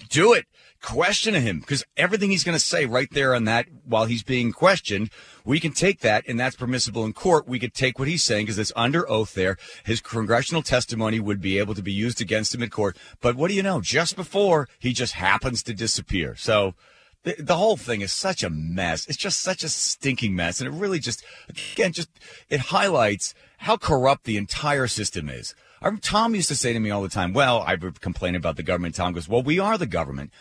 do 0.07 0.31
it. 0.31 0.45
Question 0.81 1.33
him 1.33 1.59
because 1.59 1.83
everything 1.97 2.29
he's 2.29 2.45
going 2.45 2.57
to 2.57 2.63
say 2.63 2.85
right 2.85 3.09
there 3.11 3.35
on 3.35 3.43
that 3.43 3.65
while 3.83 4.05
he's 4.05 4.23
being 4.23 4.53
questioned, 4.53 5.09
we 5.49 5.59
can 5.59 5.71
take 5.71 6.01
that 6.01 6.23
and 6.27 6.39
that's 6.39 6.55
permissible 6.55 7.03
in 7.05 7.11
court. 7.11 7.47
We 7.47 7.57
could 7.57 7.73
take 7.73 7.97
what 7.97 8.07
he's 8.07 8.23
saying 8.23 8.45
because 8.45 8.59
it's 8.59 8.71
under 8.75 9.09
oath 9.09 9.33
there. 9.33 9.57
His 9.83 9.99
congressional 9.99 10.61
testimony 10.61 11.19
would 11.19 11.41
be 11.41 11.57
able 11.57 11.73
to 11.73 11.81
be 11.81 11.91
used 11.91 12.21
against 12.21 12.53
him 12.53 12.61
in 12.61 12.69
court. 12.69 12.95
But 13.19 13.35
what 13.35 13.47
do 13.47 13.55
you 13.55 13.63
know? 13.63 13.81
Just 13.81 14.15
before 14.15 14.69
he 14.77 14.93
just 14.93 15.13
happens 15.13 15.63
to 15.63 15.73
disappear. 15.73 16.35
So 16.35 16.75
the, 17.23 17.33
the 17.39 17.57
whole 17.57 17.77
thing 17.77 18.01
is 18.01 18.13
such 18.13 18.43
a 18.43 18.51
mess. 18.51 19.07
It's 19.07 19.17
just 19.17 19.39
such 19.39 19.63
a 19.63 19.69
stinking 19.69 20.35
mess, 20.35 20.61
and 20.61 20.71
it 20.71 20.77
really 20.77 20.99
just 20.99 21.25
again 21.49 21.93
just 21.93 22.09
it 22.49 22.59
highlights 22.59 23.33
how 23.57 23.75
corrupt 23.75 24.25
the 24.25 24.37
entire 24.37 24.85
system 24.85 25.29
is. 25.29 25.55
Tom 26.01 26.35
used 26.35 26.49
to 26.49 26.55
say 26.55 26.73
to 26.73 26.79
me 26.79 26.91
all 26.91 27.01
the 27.01 27.09
time, 27.09 27.33
"Well, 27.33 27.63
I 27.65 27.73
would 27.73 28.01
complain 28.01 28.35
about 28.35 28.55
the 28.55 28.63
government." 28.63 28.93
Tom 28.93 29.13
goes, 29.13 29.27
"Well, 29.27 29.41
we 29.41 29.57
are 29.57 29.79
the 29.79 29.87
government." 29.87 30.31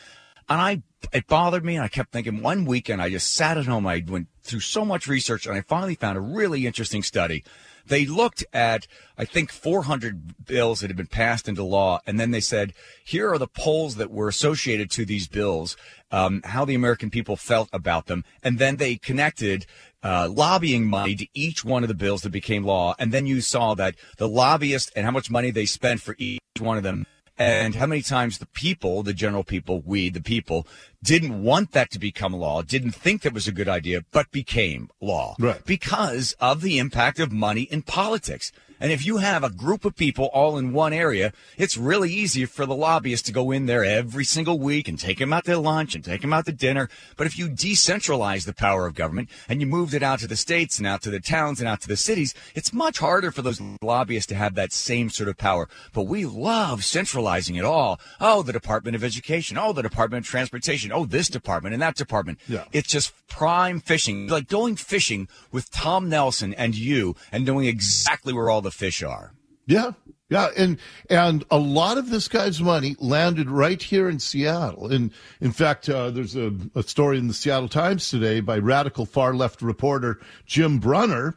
And 0.49 0.61
I, 0.61 0.83
it 1.12 1.27
bothered 1.27 1.65
me, 1.65 1.77
and 1.77 1.85
I 1.85 1.88
kept 1.88 2.11
thinking. 2.11 2.41
One 2.41 2.65
weekend, 2.65 3.03
I 3.03 3.11
just 3.11 3.35
sat 3.35 3.59
at 3.59 3.67
home. 3.67 3.87
I 3.87 4.03
went 4.07 4.29
through 4.49 4.61
so 4.61 4.85
much 4.85 5.07
research, 5.07 5.47
and 5.47 5.55
I 5.55 5.61
finally 5.61 5.95
found 5.95 6.17
a 6.17 6.23
really 6.23 6.67
interesting 6.67 7.02
study. 7.02 7.45
They 7.87 8.05
looked 8.05 8.45
at, 8.52 8.87
I 9.17 9.25
think, 9.25 9.50
400 9.50 10.47
bills 10.47 10.81
that 10.81 10.88
had 10.88 10.97
been 10.97 11.07
passed 11.07 11.49
into 11.49 11.62
law, 11.62 12.00
and 12.07 12.19
then 12.19 12.33
they 12.33 12.40
said, 12.40 12.75
here 13.05 13.33
are 13.33 13.38
the 13.38 13.47
polls 13.47 13.97
that 13.97 14.11
were 14.11 14.28
associated 14.28 14.90
to 14.93 15.05
these 15.05 15.26
bills, 15.26 15.76
um, 16.11 16.43
how 16.45 16.64
the 16.64 16.75
American 16.75 17.11
people 17.11 17.37
felt 17.37 17.69
about 17.73 18.07
them, 18.07 18.25
and 18.43 18.59
then 18.59 18.76
they 18.76 18.97
connected 18.97 19.67
uh, 20.02 20.28
lobbying 20.31 20.87
money 20.87 21.14
to 21.17 21.26
each 21.35 21.64
one 21.64 21.83
of 21.83 21.88
the 21.88 21.95
bills 21.95 22.23
that 22.23 22.31
became 22.31 22.64
law, 22.64 22.95
and 22.99 23.12
then 23.12 23.26
you 23.26 23.40
saw 23.40 23.75
that 23.75 23.95
the 24.19 24.28
lobbyists 24.28 24.93
and 24.95 25.05
how 25.05 25.11
much 25.11 25.31
money 25.31 25.50
they 25.50 25.67
spent 25.67 26.00
for 26.00 26.14
each 26.19 26.40
one 26.59 26.76
of 26.76 26.83
them 26.83 27.07
and 27.38 27.75
how 27.75 27.87
many 27.87 28.02
times 28.02 28.38
the 28.38 28.47
people, 28.47 29.02
the 29.02 29.14
general 29.14 29.45
people, 29.45 29.83
we, 29.85 30.09
the 30.09 30.21
people, 30.21 30.66
didn't 31.02 31.42
want 31.42 31.73
that 31.73 31.90
to 31.92 31.99
become 31.99 32.33
law, 32.33 32.62
didn't 32.62 32.92
think 32.92 33.23
that 33.23 33.33
was 33.33 33.47
a 33.47 33.52
good 33.52 33.68
idea, 33.68 34.04
but 34.11 34.30
became 34.30 34.90
law. 35.00 35.37
Right. 35.38 35.64
Because 35.64 36.35
of 36.40 36.61
the 36.61 36.78
impact 36.78 37.21
of 37.21 37.30
money 37.30 37.62
in 37.62 37.83
politics. 37.83 38.52
And 38.80 38.92
if 38.92 39.04
you 39.04 39.18
have 39.18 39.44
a 39.44 39.50
group 39.50 39.85
of 39.85 39.97
people 39.97 40.26
all 40.26 40.58
in 40.58 40.73
one 40.73 40.92
area, 40.92 41.32
it's 41.56 41.76
really 41.76 42.12
easy 42.12 42.44
for 42.44 42.66
the 42.66 42.75
lobbyists 42.75 43.26
to 43.26 43.32
go 43.32 43.50
in 43.50 43.66
there 43.66 43.85
every 43.85 44.25
single 44.25 44.58
week 44.58 44.88
and 44.88 44.99
take 44.99 45.18
them 45.18 45.32
out 45.32 45.44
to 45.47 45.58
lunch 45.58 45.94
and 45.94 46.04
take 46.04 46.20
them 46.20 46.32
out 46.32 46.47
to 46.47 46.52
dinner. 46.52 46.88
But 47.16 47.26
if 47.26 47.38
you 47.38 47.49
decentralize 47.49 48.44
the 48.44 48.54
power 48.54 48.87
of 48.87 48.94
government 48.94 49.28
and 49.49 49.61
you 49.61 49.66
moved 49.66 49.94
it 49.94 50.02
out 50.02 50.20
to 50.20 50.26
the 50.26 50.37
states 50.37 50.78
and 50.78 50.87
out 50.87 51.02
to 51.02 51.11
the 51.11 51.20
towns 51.20 51.61
and 51.61 51.68
out 51.68 51.80
to 51.82 51.88
the 51.88 51.97
cities, 51.97 52.35
it's 52.54 52.73
much 52.73 52.99
harder 52.99 53.30
for 53.30 53.42
those 53.42 53.61
lobbyists 53.82 54.28
to 54.28 54.35
have 54.35 54.54
that 54.54 54.73
same 54.73 55.11
sort 55.11 55.28
of 55.28 55.37
power. 55.37 55.68
But 55.92 56.04
we 56.04 56.25
love 56.25 56.85
centralizing 56.85 57.56
it 57.56 57.64
all. 57.64 58.00
Oh, 58.20 58.42
the 58.42 58.52
Department 58.52 58.94
of 58.94 59.04
Education. 59.04 59.58
Oh, 59.58 59.73
the 59.73 59.82
Department 59.82 60.25
of 60.25 60.30
Transportation. 60.30 60.92
Oh, 60.92 61.04
this 61.04 61.28
department 61.28 61.73
and 61.73 61.82
that 61.82 61.97
department. 61.97 62.38
Yeah. 62.49 62.64
It's 62.73 62.88
just 62.88 63.12
prime 63.28 63.80
fishing, 63.80 64.28
like 64.28 64.49
going 64.49 64.76
fishing 64.76 65.28
with 65.52 65.70
Tom 65.70 66.08
Nelson 66.08 66.54
and 66.54 66.75
you 66.75 67.16
and 67.32 67.44
knowing 67.44 67.66
exactly 67.66 68.32
where 68.32 68.50
all 68.50 68.61
the 68.61 68.67
fish 68.70 69.02
are. 69.02 69.32
Yeah, 69.66 69.92
yeah, 70.30 70.48
and 70.56 70.78
and 71.08 71.44
a 71.50 71.58
lot 71.58 71.96
of 71.96 72.10
this 72.10 72.28
guy's 72.28 72.60
money 72.60 72.96
landed 72.98 73.48
right 73.48 73.82
here 73.82 74.08
in 74.08 74.18
Seattle. 74.18 74.90
And 74.92 75.10
in 75.40 75.52
fact, 75.52 75.88
uh, 75.88 76.10
there's 76.10 76.37
a, 76.37 76.52
a 76.75 76.82
story 76.82 77.18
in 77.18 77.28
the 77.28 77.34
Seattle 77.34 77.68
Times 77.68 78.08
today 78.08 78.40
by 78.40 78.58
radical 78.58 79.06
far 79.06 79.34
left 79.34 79.62
reporter 79.62 80.20
Jim 80.44 80.78
Brunner, 80.80 81.37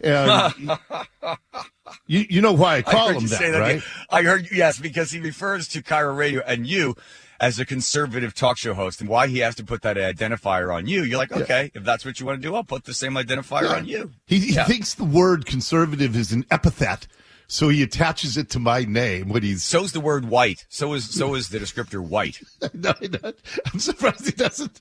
and 0.00 0.54
you 2.06 2.24
you 2.28 2.40
know 2.40 2.52
why 2.52 2.76
I 2.78 2.82
call 2.82 3.08
heard 3.08 3.16
him 3.16 3.22
you 3.22 3.28
that, 3.28 3.38
say 3.38 3.50
that. 3.52 3.58
right? 3.58 3.82
I 4.10 4.22
heard 4.22 4.48
yes, 4.50 4.78
because 4.78 5.12
he 5.12 5.20
refers 5.20 5.68
to 5.68 5.82
KIRO 5.82 6.16
Radio 6.16 6.42
and 6.44 6.66
you 6.66 6.96
as 7.42 7.58
a 7.58 7.66
conservative 7.66 8.32
talk 8.34 8.56
show 8.56 8.72
host, 8.72 9.00
and 9.00 9.10
why 9.10 9.26
he 9.26 9.40
has 9.40 9.56
to 9.56 9.64
put 9.64 9.82
that 9.82 9.96
identifier 9.96 10.72
on 10.72 10.86
you. 10.86 11.02
You're 11.02 11.18
like, 11.18 11.32
okay, 11.32 11.72
if 11.74 11.82
that's 11.82 12.04
what 12.04 12.20
you 12.20 12.24
want 12.24 12.40
to 12.40 12.48
do, 12.48 12.54
I'll 12.54 12.62
put 12.62 12.84
the 12.84 12.94
same 12.94 13.14
identifier 13.14 13.68
on 13.68 13.84
you. 13.86 14.12
He, 14.26 14.38
he 14.38 14.54
Yeah. 14.54 14.64
thinks 14.64 14.94
the 14.94 15.04
word 15.04 15.44
conservative 15.44 16.14
is 16.16 16.30
an 16.30 16.46
epithet, 16.52 17.08
so 17.48 17.68
he 17.68 17.82
attaches 17.82 18.36
it 18.36 18.48
to 18.50 18.60
my 18.60 18.84
name 18.84 19.28
when 19.28 19.42
he's. 19.42 19.64
So's 19.64 19.90
the 19.90 19.98
word 20.00 20.26
white. 20.26 20.64
So 20.68 20.94
is 20.94 21.10
so 21.12 21.34
is 21.34 21.48
the 21.48 21.58
descriptor 21.58 22.00
white. 22.00 22.40
No, 22.74 22.94
I'm 23.72 23.80
surprised 23.80 24.24
he 24.24 24.30
doesn't. 24.32 24.80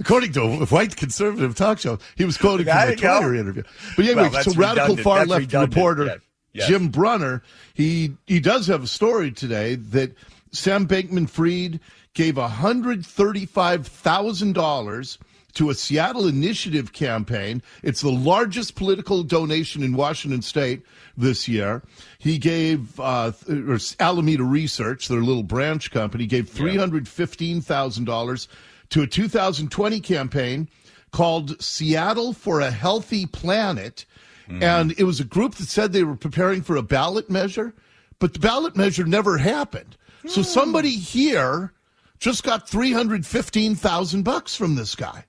According 0.00 0.32
to 0.32 0.42
a 0.42 0.66
white 0.66 0.96
conservative 0.96 1.54
talk 1.54 1.78
show, 1.78 1.98
he 2.16 2.24
was 2.24 2.38
quoting 2.38 2.66
There 2.66 2.74
from 2.74 2.88
a 2.88 2.90
you 2.92 2.96
go. 2.96 3.18
Twitter 3.20 3.34
interview. 3.34 3.62
But 3.96 4.04
anyway, 4.06 4.28
Well, 4.32 4.42
so 4.42 4.52
radical 4.54 4.96
far 4.96 5.26
left 5.26 5.52
reporter. 5.52 6.22
Yes. 6.54 6.68
Jim 6.68 6.88
Brunner, 6.88 7.42
he 7.74 8.14
he 8.26 8.40
does 8.40 8.66
have 8.68 8.82
a 8.82 8.86
story 8.86 9.30
today 9.30 9.74
that 9.74 10.12
Sam 10.56 10.86
Bankman-Fried 10.86 11.80
gave 12.14 12.36
hundred 12.36 13.04
thirty-five 13.04 13.86
thousand 13.86 14.54
dollars 14.54 15.18
to 15.54 15.70
a 15.70 15.74
Seattle 15.74 16.26
Initiative 16.26 16.92
campaign. 16.92 17.62
It's 17.82 18.02
the 18.02 18.10
largest 18.10 18.74
political 18.74 19.22
donation 19.22 19.82
in 19.82 19.96
Washington 19.96 20.42
State 20.42 20.82
this 21.16 21.48
year. 21.48 21.82
He 22.18 22.36
gave 22.36 22.98
uh, 23.00 23.32
or 23.48 23.78
Alameda 23.98 24.44
Research, 24.44 25.08
their 25.08 25.22
little 25.22 25.42
branch 25.42 25.90
company, 25.90 26.26
gave 26.26 26.48
three 26.48 26.76
hundred 26.76 27.08
fifteen 27.08 27.60
thousand 27.60 28.04
dollars 28.04 28.48
to 28.90 29.02
a 29.02 29.06
2020 29.06 30.00
campaign 30.00 30.68
called 31.10 31.60
Seattle 31.60 32.32
for 32.32 32.60
a 32.60 32.70
Healthy 32.70 33.26
Planet. 33.26 34.04
And 34.48 34.94
it 34.96 35.02
was 35.04 35.18
a 35.18 35.24
group 35.24 35.56
that 35.56 35.66
said 35.66 35.92
they 35.92 36.04
were 36.04 36.14
preparing 36.14 36.62
for 36.62 36.76
a 36.76 36.82
ballot 36.82 37.28
measure, 37.28 37.74
but 38.20 38.32
the 38.32 38.38
ballot 38.38 38.76
measure 38.76 39.04
never 39.04 39.38
happened. 39.38 39.96
So 40.28 40.42
somebody 40.42 40.90
here 40.90 41.72
just 42.18 42.42
got 42.42 42.68
315,000 42.68 44.22
bucks 44.22 44.54
from 44.54 44.74
this 44.74 44.94
guy. 44.94 45.24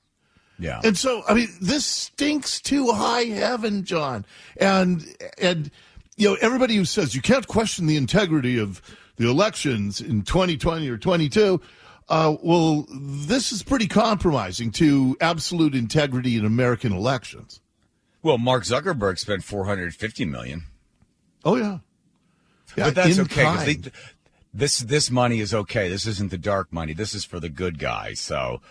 Yeah. 0.60 0.82
And 0.84 0.98
so, 0.98 1.24
I 1.28 1.34
mean, 1.34 1.50
this 1.62 1.86
stinks 1.86 2.62
to 2.62 2.92
high 2.92 3.26
heaven, 3.26 3.84
John. 3.84 4.26
And 4.60 5.06
and 5.40 5.70
you 6.16 6.30
know, 6.30 6.38
everybody 6.42 6.76
who 6.76 6.86
says 6.86 7.14
you 7.14 7.22
can't 7.22 7.48
question 7.48 7.86
the 7.86 7.96
integrity 7.96 8.58
of 8.58 8.82
the 9.18 9.30
elections 9.30 10.02
in 10.02 10.24
2020 10.24 10.90
or 10.90 10.98
22, 10.98 11.62
uh, 12.10 12.36
well, 12.42 12.88
this 12.92 13.52
is 13.52 13.64
pretty 13.64 13.88
compromising 13.88 14.72
to 14.72 15.18
absolute 15.22 15.76
integrity 15.76 16.38
in 16.38 16.46
American 16.46 16.94
elections. 16.94 17.62
well, 18.24 18.38
Mark 18.38 18.64
Zuckerberg 18.64 19.20
spent 19.20 19.44
450 19.44 20.26
million. 20.26 20.64
Oh 21.46 21.56
yeah, 21.56 21.80
yeah 22.76 22.86
but 22.86 22.96
that's 22.96 23.20
okay 23.20 23.76
they, 23.76 23.92
this 24.58 24.80
this 24.80 25.10
money 25.12 25.40
is 25.40 25.54
okay. 25.54 25.90
This 25.90 26.06
isn't 26.08 26.32
the 26.32 26.38
dark 26.38 26.72
money. 26.74 26.94
This 26.94 27.14
is 27.14 27.24
for 27.26 27.40
the 27.40 27.50
good 27.50 27.80
guys. 27.80 28.20
So, 28.20 28.62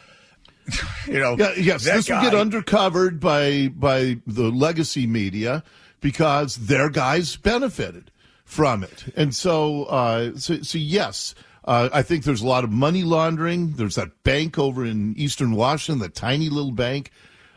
you 1.06 1.18
know, 1.20 1.36
Yeah, 1.38 1.52
yes, 1.56 1.84
this 1.84 2.08
will 2.08 2.20
get 2.20 2.32
guy- 2.32 2.44
undercovered 2.44 3.20
by 3.20 3.68
by 3.68 4.18
the 4.26 4.50
legacy 4.50 5.06
media 5.06 5.62
because 6.00 6.56
their 6.56 6.88
guys 6.90 7.36
benefited 7.36 8.10
from 8.44 8.82
it, 8.84 9.04
and 9.16 9.34
so 9.34 9.84
uh, 9.84 10.32
so, 10.36 10.60
so 10.62 10.78
yes. 10.78 11.34
Uh, 11.64 11.88
I 11.92 12.02
think 12.02 12.22
there's 12.22 12.42
a 12.42 12.46
lot 12.46 12.62
of 12.62 12.70
money 12.70 13.02
laundering. 13.02 13.72
There's 13.72 13.96
that 13.96 14.22
bank 14.22 14.56
over 14.56 14.84
in 14.84 15.16
Eastern 15.18 15.50
Washington, 15.50 15.98
the 16.00 16.08
tiny 16.08 16.48
little 16.48 16.70
bank, 16.70 17.10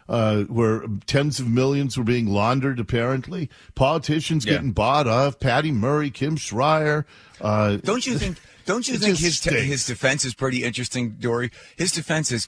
uh, 0.10 0.42
where 0.44 0.84
tens 1.06 1.40
of 1.40 1.48
millions 1.48 1.98
were 1.98 2.04
being 2.04 2.26
laundered. 2.26 2.80
Apparently, 2.80 3.50
politicians 3.76 4.44
Yeah. 4.46 4.54
getting 4.54 4.72
bought 4.72 5.08
off. 5.08 5.40
Patty 5.40 5.72
Murray, 5.72 6.10
Kim 6.10 6.36
Schrier. 6.36 7.06
Uh, 7.40 7.78
Don't 7.78 8.06
you 8.06 8.18
think? 8.18 8.38
Don't 8.66 8.88
you 8.88 8.98
think 8.98 9.18
his 9.18 9.42
his 9.44 9.86
defense 9.86 10.26
is 10.26 10.34
pretty 10.36 10.64
interesting, 10.64 11.12
Dori? 11.20 11.50
His 11.76 11.92
defense 11.92 12.32
is, 12.32 12.48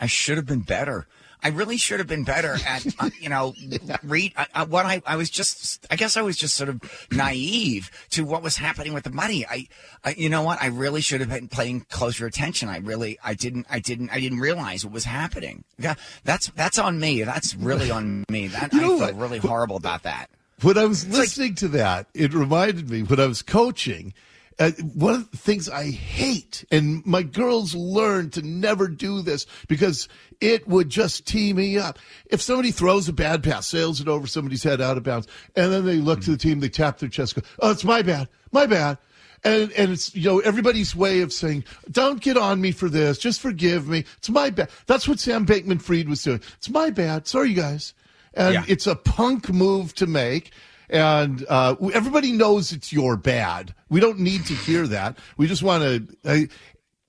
I 0.00 0.06
should 0.06 0.36
have 0.36 0.44
been 0.46 0.60
better. 0.60 1.06
I 1.42 1.48
really 1.48 1.76
should 1.76 1.98
have 1.98 2.06
been 2.06 2.24
better 2.24 2.56
at, 2.66 2.86
uh, 2.98 3.10
you 3.20 3.28
know, 3.28 3.54
read 4.02 4.32
I, 4.36 4.46
I, 4.54 4.62
what 4.64 4.86
I, 4.86 5.02
I 5.06 5.16
was 5.16 5.30
just. 5.30 5.86
I 5.90 5.96
guess 5.96 6.16
I 6.16 6.22
was 6.22 6.36
just 6.36 6.54
sort 6.54 6.68
of 6.68 6.80
naive 7.10 7.90
to 8.10 8.24
what 8.24 8.42
was 8.42 8.56
happening 8.56 8.92
with 8.94 9.04
the 9.04 9.10
money. 9.10 9.44
I, 9.46 9.66
I, 10.04 10.14
you 10.16 10.28
know 10.28 10.42
what? 10.42 10.62
I 10.62 10.66
really 10.66 11.00
should 11.00 11.20
have 11.20 11.30
been 11.30 11.48
paying 11.48 11.80
closer 11.90 12.26
attention. 12.26 12.68
I 12.68 12.78
really, 12.78 13.18
I 13.24 13.34
didn't, 13.34 13.66
I 13.70 13.78
didn't, 13.80 14.10
I 14.10 14.20
didn't 14.20 14.40
realize 14.40 14.84
what 14.84 14.94
was 14.94 15.04
happening. 15.04 15.64
Yeah, 15.78 15.94
that's 16.24 16.48
that's 16.50 16.78
on 16.78 16.98
me. 17.00 17.22
That's 17.22 17.54
really 17.54 17.90
on 17.90 18.24
me. 18.28 18.48
That, 18.48 18.72
You 18.72 18.80
know 18.80 18.94
I 18.94 18.98
feel 18.98 19.06
what? 19.06 19.16
really 19.16 19.38
horrible 19.38 19.76
about 19.76 20.02
that. 20.04 20.28
When 20.62 20.78
I 20.78 20.84
was 20.84 21.08
listening 21.08 21.56
to 21.56 21.68
that, 21.68 22.06
it 22.14 22.32
reminded 22.32 22.88
me 22.88 23.02
when 23.02 23.18
I 23.18 23.26
was 23.26 23.42
coaching. 23.42 24.14
Uh, 24.58 24.70
one 24.94 25.14
of 25.14 25.30
the 25.30 25.36
things 25.36 25.68
I 25.68 25.90
hate, 25.90 26.64
and 26.70 27.04
my 27.06 27.22
girls 27.22 27.74
learned 27.74 28.34
to 28.34 28.42
never 28.42 28.86
do 28.88 29.22
this 29.22 29.46
because 29.68 30.08
it 30.40 30.68
would 30.68 30.90
just 30.90 31.26
tee 31.26 31.52
me 31.52 31.78
up. 31.78 31.98
If 32.26 32.42
somebody 32.42 32.70
throws 32.70 33.08
a 33.08 33.12
bad 33.12 33.42
pass, 33.42 33.66
sails 33.66 34.00
it 34.00 34.08
over 34.08 34.26
somebody's 34.26 34.62
head 34.62 34.80
out 34.80 34.96
of 34.96 35.02
bounds, 35.04 35.26
and 35.56 35.72
then 35.72 35.84
they 35.86 35.96
look 35.96 36.20
to 36.22 36.30
the 36.32 36.36
team, 36.36 36.60
they 36.60 36.68
tap 36.68 36.98
their 36.98 37.08
chest, 37.08 37.34
go, 37.34 37.42
"Oh, 37.60 37.70
it's 37.70 37.84
my 37.84 38.02
bad, 38.02 38.28
my 38.52 38.66
bad." 38.66 38.98
And, 39.44 39.72
and 39.72 39.90
it's 39.90 40.14
you 40.14 40.22
know 40.24 40.38
everybody's 40.38 40.94
way 40.94 41.20
of 41.22 41.32
saying 41.32 41.64
don't 41.90 42.20
get 42.20 42.36
on 42.36 42.60
me 42.60 42.70
for 42.70 42.88
this 42.88 43.18
just 43.18 43.40
forgive 43.40 43.88
me 43.88 44.04
it's 44.18 44.30
my 44.30 44.50
bad 44.50 44.70
that's 44.86 45.08
what 45.08 45.18
sam 45.18 45.44
bankman 45.44 45.82
fried 45.82 46.08
was 46.08 46.22
doing 46.22 46.40
it's 46.58 46.70
my 46.70 46.90
bad 46.90 47.26
sorry 47.26 47.48
you 47.50 47.56
guys 47.56 47.92
and 48.34 48.54
Yeah. 48.54 48.64
it's 48.68 48.86
a 48.86 48.94
punk 48.94 49.50
move 49.52 49.96
to 49.96 50.06
make 50.06 50.52
and 50.92 51.44
uh, 51.48 51.74
everybody 51.92 52.30
knows 52.30 52.70
it's 52.70 52.92
your 52.92 53.16
bad 53.16 53.74
we 53.88 53.98
don't 53.98 54.18
need 54.20 54.44
to 54.46 54.54
hear 54.54 54.86
that 54.86 55.18
we 55.36 55.48
just 55.48 55.62
want 55.62 55.82
to 55.82 56.06
uh, 56.24 56.46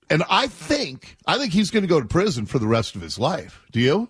and 0.10 0.24
i 0.30 0.48
think 0.48 1.16
i 1.28 1.38
think 1.38 1.54
he's 1.54 1.70
going 1.70 1.84
to 1.84 1.88
go 1.88 2.00
to 2.00 2.08
prison 2.08 2.46
for 2.48 2.58
the 2.58 2.68
rest 2.68 2.96
of 2.96 3.02
his 3.02 3.20
life 3.20 3.62
do 3.72 3.80
you 3.80 4.10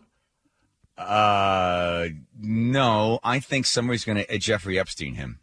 Uh, 0.95 2.09
no, 2.39 3.19
I 3.23 3.39
think 3.39 3.65
somebody's 3.65 4.05
going 4.05 4.23
to 4.23 4.37
Jeffrey 4.37 4.77
Epstein 4.77 5.15
him. 5.15 5.39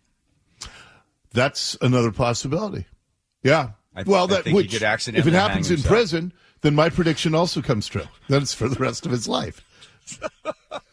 that's 1.35 1.77
another 1.83 2.13
possibility 2.13 2.87
yeah 3.43 3.71
I, 3.95 4.05
Well, 4.05 4.29
that 4.29 4.45
think 4.45 4.57
which 4.57 4.75
if 4.81 5.27
it 5.27 5.33
happens 5.33 5.69
in 5.69 5.77
himself. 5.79 5.93
prison, 5.93 6.33
then 6.61 6.77
my 6.77 6.89
prediction 6.91 7.35
also 7.35 7.61
comes 7.61 7.89
true. 7.89 8.07
Then 8.29 8.43
it's 8.43 8.55
for 8.55 8.69
the 8.69 8.77
rest 8.79 9.05
of 9.05 9.11
his 9.11 9.27
life. 9.27 9.63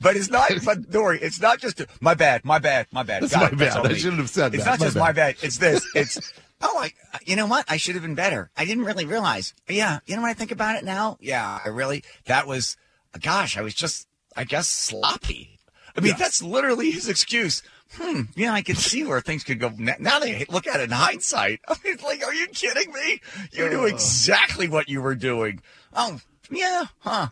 But 0.00 0.16
it's 0.16 0.30
not. 0.30 0.50
But 0.64 0.90
Dori, 0.90 1.18
it's 1.20 1.40
not 1.40 1.58
just 1.60 1.82
my 2.00 2.14
bad, 2.14 2.44
my 2.44 2.58
bad, 2.58 2.86
my 2.92 3.02
bad. 3.02 3.22
That's 3.22 3.34
God, 3.34 3.52
my 3.52 3.58
bad. 3.58 3.86
I 3.86 3.94
shouldn't 3.94 4.18
have 4.20 4.30
said 4.30 4.54
It's 4.54 4.64
that. 4.64 4.74
It's 4.74 4.80
not 4.80 4.80
My 4.80 4.86
just 4.86 4.94
bad. 4.94 5.00
my 5.00 5.12
bad. 5.12 5.36
It's 5.42 5.58
this. 5.58 5.86
It's 5.94 6.32
oh, 6.60 6.78
I. 6.78 6.92
You 7.26 7.36
know 7.36 7.46
what? 7.46 7.64
I 7.68 7.76
should 7.76 7.94
have 7.94 8.02
been 8.02 8.14
better. 8.14 8.50
I 8.56 8.64
didn't 8.64 8.84
really 8.84 9.04
realize. 9.04 9.54
Yeah. 9.68 10.00
You 10.06 10.16
know 10.16 10.22
when 10.22 10.30
I 10.30 10.34
think 10.34 10.52
about 10.52 10.76
it 10.76 10.84
now? 10.84 11.18
Yeah. 11.20 11.58
I 11.64 11.68
really. 11.68 12.04
That 12.26 12.46
was. 12.46 12.76
Gosh, 13.20 13.56
I 13.56 13.62
was 13.62 13.74
just. 13.74 14.06
I 14.36 14.44
guess 14.44 14.68
sloppy. 14.68 15.58
I 15.96 16.00
mean, 16.00 16.14
that's 16.16 16.42
literally 16.42 16.92
his 16.92 17.08
excuse. 17.08 17.62
Hmm. 17.94 18.22
Yeah, 18.36 18.52
I 18.52 18.62
could 18.62 18.78
see 18.78 19.02
where 19.04 19.20
things 19.20 19.42
could 19.42 19.58
go. 19.58 19.72
Now 19.76 19.94
now 19.98 20.18
they 20.20 20.44
look 20.48 20.66
at 20.66 20.78
it 20.80 20.84
in 20.84 20.90
hindsight. 20.90 21.60
I 21.68 21.74
mean, 21.84 21.94
it's 21.94 22.04
like, 22.04 22.24
are 22.24 22.34
you 22.34 22.46
kidding 22.48 22.92
me? 22.92 23.20
You 23.52 23.68
knew 23.68 23.84
exactly 23.86 24.68
what 24.68 24.88
you 24.88 25.00
were 25.02 25.14
doing. 25.16 25.60
Oh, 25.94 26.20
yeah, 26.50 26.84
huh? 27.00 27.28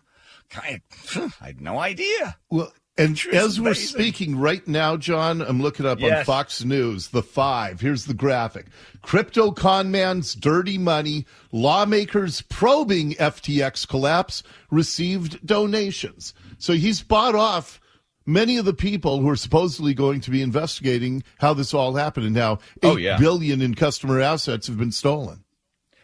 I, 0.55 0.81
I 1.41 1.45
had 1.45 1.61
no 1.61 1.79
idea. 1.79 2.37
Well, 2.49 2.71
and 2.99 3.11
as 3.31 3.59
we're 3.61 3.67
amazing. 3.67 3.87
speaking 3.87 4.37
right 4.39 4.67
now, 4.67 4.97
John, 4.97 5.41
I'm 5.41 5.61
looking 5.61 5.85
up 5.85 6.01
on 6.01 6.25
Fox 6.25 6.63
News, 6.63 7.09
the 7.09 7.21
five. 7.21 7.79
Here's 7.79 8.05
the 8.05 8.15
graphic 8.15 8.65
Crypto 9.03 9.51
con 9.51 9.91
man's 9.91 10.33
dirty 10.33 10.79
money, 10.79 11.25
lawmakers 11.51 12.41
probing 12.41 13.11
FTX 13.13 13.87
collapse, 13.87 14.41
received 14.71 15.45
donations. 15.45 16.33
So 16.57 16.73
he's 16.73 17.03
bought 17.03 17.35
off 17.35 17.79
many 18.25 18.57
of 18.57 18.65
the 18.65 18.73
people 18.73 19.21
who 19.21 19.29
are 19.29 19.35
supposedly 19.35 19.93
going 19.93 20.19
to 20.21 20.31
be 20.31 20.41
investigating 20.41 21.23
how 21.37 21.53
this 21.53 21.75
all 21.75 21.93
happened 21.93 22.25
and 22.25 22.35
how 22.35 22.53
oh, 22.53 22.57
eight 22.57 22.93
Oh, 22.93 22.95
yeah. 22.97 23.17
billion 23.17 23.61
in 23.61 23.75
customer 23.75 24.19
assets 24.19 24.65
have 24.65 24.77
been 24.79 24.91
stolen. 24.91 25.43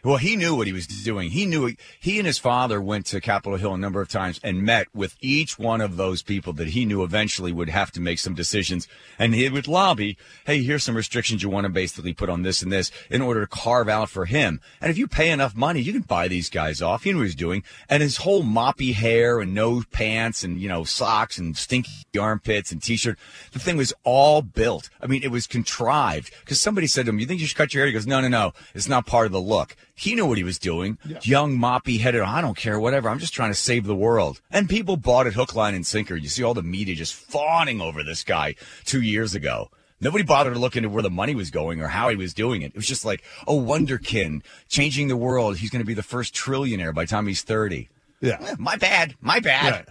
Well, 0.04 0.18
he 0.18 0.36
knew 0.36 0.54
what 0.54 0.66
he 0.66 0.74
was 0.74 0.86
doing. 0.86 1.30
He 1.30 1.46
knew. 1.46 1.74
He 1.98 2.18
and 2.18 2.26
his 2.26 2.36
father 2.36 2.78
went 2.78 3.06
to 3.06 3.22
Capitol 3.22 3.56
Hill 3.56 3.72
a 3.72 3.78
number 3.78 4.02
of 4.02 4.08
times 4.10 4.38
and 4.44 4.62
met 4.62 4.86
with 4.94 5.16
each 5.22 5.58
one 5.58 5.80
of 5.80 5.96
those 5.96 6.22
people 6.22 6.52
that 6.54 6.68
he 6.68 6.84
knew 6.84 7.02
eventually 7.02 7.52
would 7.52 7.70
have 7.70 7.90
to 7.92 8.02
make 8.02 8.18
some 8.18 8.34
decisions. 8.34 8.86
And 9.18 9.34
he 9.34 9.48
would 9.48 9.66
lobby, 9.66 10.18
hey, 10.44 10.62
here's 10.62 10.84
some 10.84 10.94
restrictions 10.94 11.42
you 11.42 11.48
want 11.48 11.64
to 11.64 11.70
basically 11.72 12.12
put 12.12 12.28
on 12.28 12.42
this 12.42 12.60
and 12.60 12.70
this 12.70 12.90
in 13.08 13.22
order 13.22 13.40
to 13.40 13.46
carve 13.46 13.88
out 13.88 14.10
for 14.10 14.26
him. 14.26 14.60
And 14.78 14.90
if 14.90 14.98
you 14.98 15.08
pay 15.08 15.30
enough 15.30 15.56
money, 15.56 15.80
you 15.80 15.94
can 15.94 16.02
buy 16.02 16.28
these 16.28 16.50
guys 16.50 16.82
off. 16.82 17.04
He 17.04 17.10
knew 17.10 17.20
what 17.20 17.22
he 17.22 17.28
was 17.28 17.34
doing. 17.34 17.64
And 17.88 18.02
his 18.02 18.18
whole 18.18 18.42
moppy 18.42 18.92
hair 18.92 19.40
and 19.40 19.54
no 19.54 19.84
pants 19.90 20.44
and, 20.44 20.60
you 20.60 20.68
know, 20.68 20.84
socks 20.84 21.38
and 21.38 21.56
stinky 21.56 21.90
armpits 22.20 22.72
and 22.72 22.82
t-shirt, 22.82 23.18
the 23.52 23.58
thing 23.58 23.78
was 23.78 23.94
all 24.04 24.42
built. 24.42 24.90
I 25.00 25.06
mean, 25.06 25.22
it 25.22 25.30
was 25.30 25.46
contrived 25.46 26.30
because 26.40 26.60
somebody 26.60 26.88
said 26.88 27.06
to 27.06 27.08
him, 27.10 27.18
you 27.18 27.26
think 27.26 27.40
you 27.40 27.46
should 27.46 27.56
cut 27.56 27.72
your 27.72 27.80
hair? 27.80 27.86
He 27.86 27.94
goes, 27.94 28.06
no, 28.06 28.20
no, 28.20 28.28
no. 28.28 28.52
It's 28.74 28.88
not 28.88 29.06
part 29.06 29.24
of 29.24 29.32
the 29.32 29.40
look. 29.40 29.74
He 29.96 30.14
knew 30.14 30.26
what 30.26 30.38
he 30.38 30.44
was 30.44 30.58
doing. 30.58 30.98
Young, 31.22 31.56
moppy 31.56 32.00
headed. 32.00 32.20
I 32.22 32.40
don't 32.40 32.56
care, 32.56 32.80
whatever. 32.80 33.08
I'm 33.08 33.18
just 33.20 33.32
trying 33.32 33.50
to 33.50 33.54
save 33.54 33.84
the 33.86 33.94
world. 33.94 34.40
And 34.50 34.68
people 34.68 34.96
bought 34.96 35.26
it 35.28 35.34
hook, 35.34 35.54
line, 35.54 35.74
and 35.74 35.86
sinker. 35.86 36.16
You 36.16 36.28
see 36.28 36.42
all 36.42 36.54
the 36.54 36.62
media 36.62 36.94
just 36.96 37.14
fawning 37.14 37.80
over 37.80 38.02
this 38.02 38.24
guy 38.24 38.56
two 38.84 39.00
years 39.02 39.34
ago. 39.34 39.70
Nobody 40.00 40.24
bothered 40.24 40.54
to 40.54 40.58
look 40.58 40.76
into 40.76 40.88
where 40.88 41.02
the 41.02 41.10
money 41.10 41.34
was 41.34 41.50
going 41.50 41.80
or 41.80 41.86
how 41.88 42.08
he 42.08 42.16
was 42.16 42.34
doing 42.34 42.62
it. 42.62 42.66
It 42.66 42.74
was 42.76 42.88
just 42.88 43.04
like, 43.04 43.22
oh, 43.46 43.58
Wonderkin, 43.60 44.42
changing 44.68 45.06
the 45.08 45.16
world. 45.16 45.58
He's 45.58 45.70
going 45.70 45.80
to 45.82 45.86
be 45.86 45.94
the 45.94 46.02
first 46.02 46.34
trillionaire 46.34 46.92
by 46.92 47.04
the 47.04 47.08
time 47.08 47.26
he's 47.28 47.42
30. 47.42 47.88
Yeah. 48.20 48.38
Eh, 48.40 48.56
My 48.58 48.76
bad. 48.76 49.14
My 49.20 49.38
bad. 49.38 49.86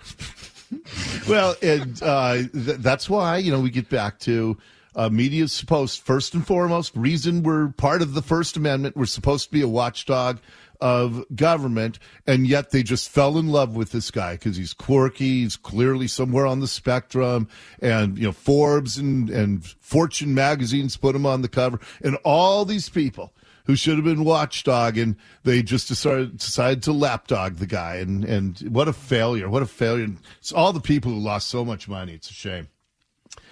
well, 1.30 1.56
and 1.62 2.02
uh, 2.04 2.34
th- 2.36 2.78
that's 2.80 3.10
why 3.10 3.38
you 3.38 3.52
know 3.52 3.60
we 3.60 3.70
get 3.70 3.90
back 3.90 4.20
to 4.20 4.58
uh, 4.96 5.10
media 5.10 5.44
is 5.44 5.54
supposed 5.54 6.02
first 6.02 6.34
and 6.34 6.46
foremost 6.46 6.96
reason 6.96 7.44
we're 7.44 7.70
part 7.70 8.02
of 8.02 8.14
the 8.14 8.22
First 8.22 8.58
Amendment. 8.58 8.96
We're 8.96 9.06
supposed 9.06 9.46
to 9.46 9.52
be 9.52 9.62
a 9.62 9.68
watchdog 9.68 10.40
of 10.82 11.24
government, 11.34 11.98
and 12.28 12.46
yet 12.46 12.72
they 12.72 12.84
just 12.84 13.10
fell 13.10 13.38
in 13.38 13.48
love 13.48 13.76
with 13.76 13.92
this 13.92 14.12
guy 14.12 14.34
because 14.34 14.58
he's 14.58 14.74
quirky. 14.74 15.44
He's 15.44 15.56
clearly 15.56 16.08
somewhere 16.08 16.46
on 16.46 16.60
the 16.60 16.68
spectrum, 16.68 17.48
and 17.82 18.18
you 18.18 18.26
know 18.26 18.32
Forbes 18.32 18.98
and 18.98 19.30
and 19.30 19.66
Fortune 19.66 20.34
magazines 20.34 20.98
put 20.98 21.16
him 21.16 21.26
on 21.26 21.42
the 21.42 21.48
cover, 21.48 21.80
and 22.04 22.18
all 22.24 22.66
these 22.66 22.90
people 22.90 23.34
who 23.66 23.76
should 23.76 23.96
have 23.96 24.04
been 24.04 24.24
watchdog, 24.26 24.98
and 24.98 25.16
they 25.44 25.64
just 25.64 25.88
decided, 25.88 26.38
decided 26.38 26.84
to 26.84 26.92
lapdog 26.92 27.56
the 27.56 27.66
guy. 27.66 27.96
And, 27.96 28.26
and 28.26 28.60
what 28.60 28.88
a 28.88 28.94
failure. 28.94 29.50
What 29.50 29.64
a 29.64 29.68
failure. 29.68 30.10
It's 30.40 30.52
all 30.52 30.74
the 30.74 30.82
people 30.82 31.12
who 31.12 31.20
lost 31.20 31.48
so 31.48 31.64
much 31.64 31.88
money. 31.88 32.14
It's 32.14 32.30
a 32.30 32.34
shame. 32.34 32.68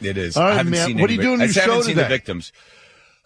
It 0.02 0.18
is. 0.18 0.36
All 0.38 0.44
right, 0.44 0.54
I 0.54 0.56
haven't 0.58 0.72
man. 0.72 0.88
seen 0.88 0.98
What 1.00 1.10
are 1.10 1.14
you 1.14 1.22
doing 1.22 1.40
vic- 1.40 1.50
in 1.50 1.54
your 1.56 1.64
I 1.64 1.66
haven't 1.68 1.84
seen 1.84 1.96
today? 1.96 2.04
the 2.04 2.10
victims. 2.10 2.52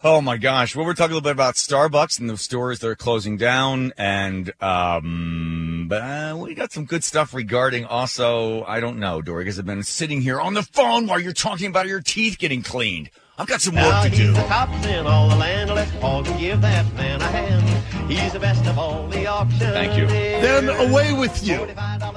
Oh 0.03 0.21
my 0.21 0.38
gosh! 0.38 0.75
Well, 0.75 0.85
we're 0.85 0.93
talking 0.93 1.13
a 1.13 1.15
little 1.15 1.21
bit 1.21 1.31
about 1.31 1.55
Starbucks 1.55 2.19
and 2.19 2.29
the 2.29 2.38
stores 2.38 2.79
that 2.79 2.88
are 2.88 2.95
closing 2.95 3.38
down, 3.38 3.91
and 3.97 4.51
um, 4.61 5.85
but 5.89 6.01
uh, 6.01 6.38
we 6.38 6.53
got 6.53 6.71
some 6.71 6.85
good 6.85 7.03
stuff 7.03 7.33
regarding. 7.33 7.85
Also, 7.85 8.63
I 8.65 8.79
don't 8.81 8.99
know, 8.99 9.21
Dori, 9.23 9.45
because 9.45 9.57
I've 9.57 9.65
been 9.65 9.81
sitting 9.83 10.21
here 10.21 10.39
on 10.39 10.53
the 10.53 10.63
phone 10.63 11.07
while 11.07 11.19
you're 11.19 11.33
talking 11.33 11.67
about 11.67 11.88
your 11.88 12.01
teeth 12.01 12.38
getting 12.38 12.61
cleaned. 12.61 13.09
I've 13.38 13.47
got 13.47 13.61
some 13.61 13.75
work 13.75 13.83
Now 13.83 14.03
to 14.03 14.09
he's 14.09 14.19
do. 14.19 14.31
the 14.33 14.43
top 14.43 14.69
in 14.85 15.07
all 15.07 15.27
the 15.27 15.35
land. 15.35 15.69
Let's 15.73 15.91
pause 15.97 16.27
and 16.29 16.39
give 16.39 16.61
that 16.61 16.93
man 16.93 17.21
a 17.21 17.25
hand. 17.27 18.11
He's 18.11 18.31
the 18.31 18.39
best 18.39 18.65
of 18.65 18.77
all 18.77 19.07
the 19.07 19.25
auctions. 19.27 19.59
Thank 19.61 19.97
you. 19.97 20.05
Then 20.07 20.69
away 20.91 21.13
with 21.13 21.45
you. 21.45 21.67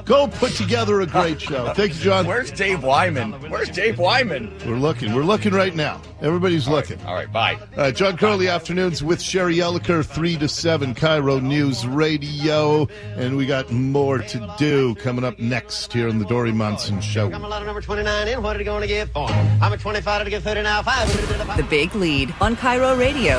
Go 0.09 0.27
put 0.27 0.53
together 0.53 1.03
a 1.03 1.07
great 1.07 1.39
show. 1.39 1.71
Thank 1.75 1.93
you, 1.93 2.01
John. 2.01 2.27
Where's 2.27 2.51
Dave 2.51 2.83
Wyman? 2.83 3.33
Where's 3.51 3.69
Dave 3.69 3.99
Wyman? 3.99 4.51
We're 4.67 4.79
looking. 4.79 5.15
We're 5.15 5.23
looking 5.23 5.53
right 5.53 5.75
now. 5.77 6.01
Everybody's 6.23 6.67
looking. 6.67 6.99
All 7.05 7.13
right, 7.15 7.31
bye. 7.31 7.59
All 7.77 7.83
right, 7.83 7.95
John 7.95 8.17
Curley 8.17 8.49
afternoons 8.49 9.05
with 9.05 9.21
Sherry 9.21 9.57
Elliker, 9.57 10.03
3 10.03 10.39
to 10.39 10.49
7, 10.49 10.95
KIRO 10.95 11.43
News 11.43 11.87
Radio. 11.87 12.89
And 13.17 13.37
we 13.37 13.45
got 13.45 13.71
more 13.71 14.17
to 14.17 14.55
do 14.59 14.95
coming 14.95 15.25
up 15.25 15.39
next 15.39 15.93
here 15.93 16.09
on 16.09 16.19
the 16.19 16.25
Dori 16.25 16.53
Monson 16.53 17.03
Show. 17.03 17.31
I'm 17.31 17.45
a 17.45 17.49
lot 17.49 17.61
of 17.61 17.67
number 17.67 17.83
29 17.83 18.29
in. 18.29 18.43
What 18.43 18.57
are 18.57 18.61
you 18.61 18.65
going 18.65 18.81
to 18.81 18.89
give 18.89 19.11
for 19.11 19.31
him? 19.31 19.63
I'm 19.63 19.75
a 19.75 19.77
25 19.77 20.25
to 20.25 20.31
give 20.31 20.43
30 20.43 20.63
now. 20.63 20.83
Five. 20.83 21.07
The 21.59 21.65
Big 21.65 21.95
Lead 21.95 22.35
on 22.41 22.57
KIRO 22.57 22.99
Radio. 22.99 23.39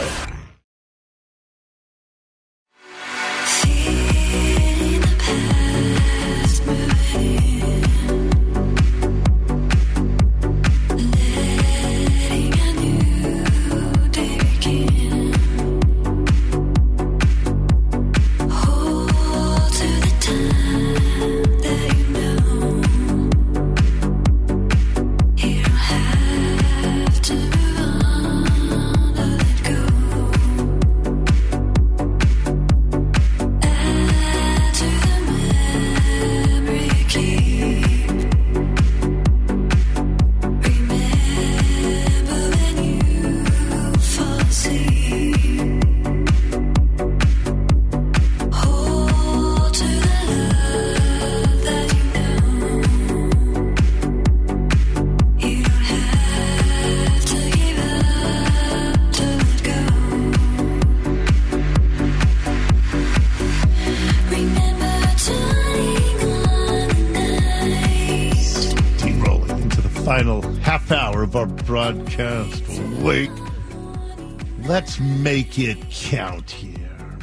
Let's 75.00 75.12
make 75.24 75.58
it 75.60 75.78
count 75.90 76.52
here. 76.52 77.18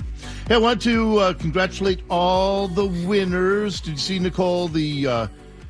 I 0.48 0.56
want 0.56 0.80
to 0.82 1.18
uh, 1.18 1.32
congratulate 1.34 2.00
all 2.08 2.68
the 2.68 2.86
winners. 2.86 3.80
Did 3.82 3.92
you 3.92 3.96
see, 3.98 4.18
Nicole, 4.18 4.68
the 4.68 5.06
uh, 5.06 5.26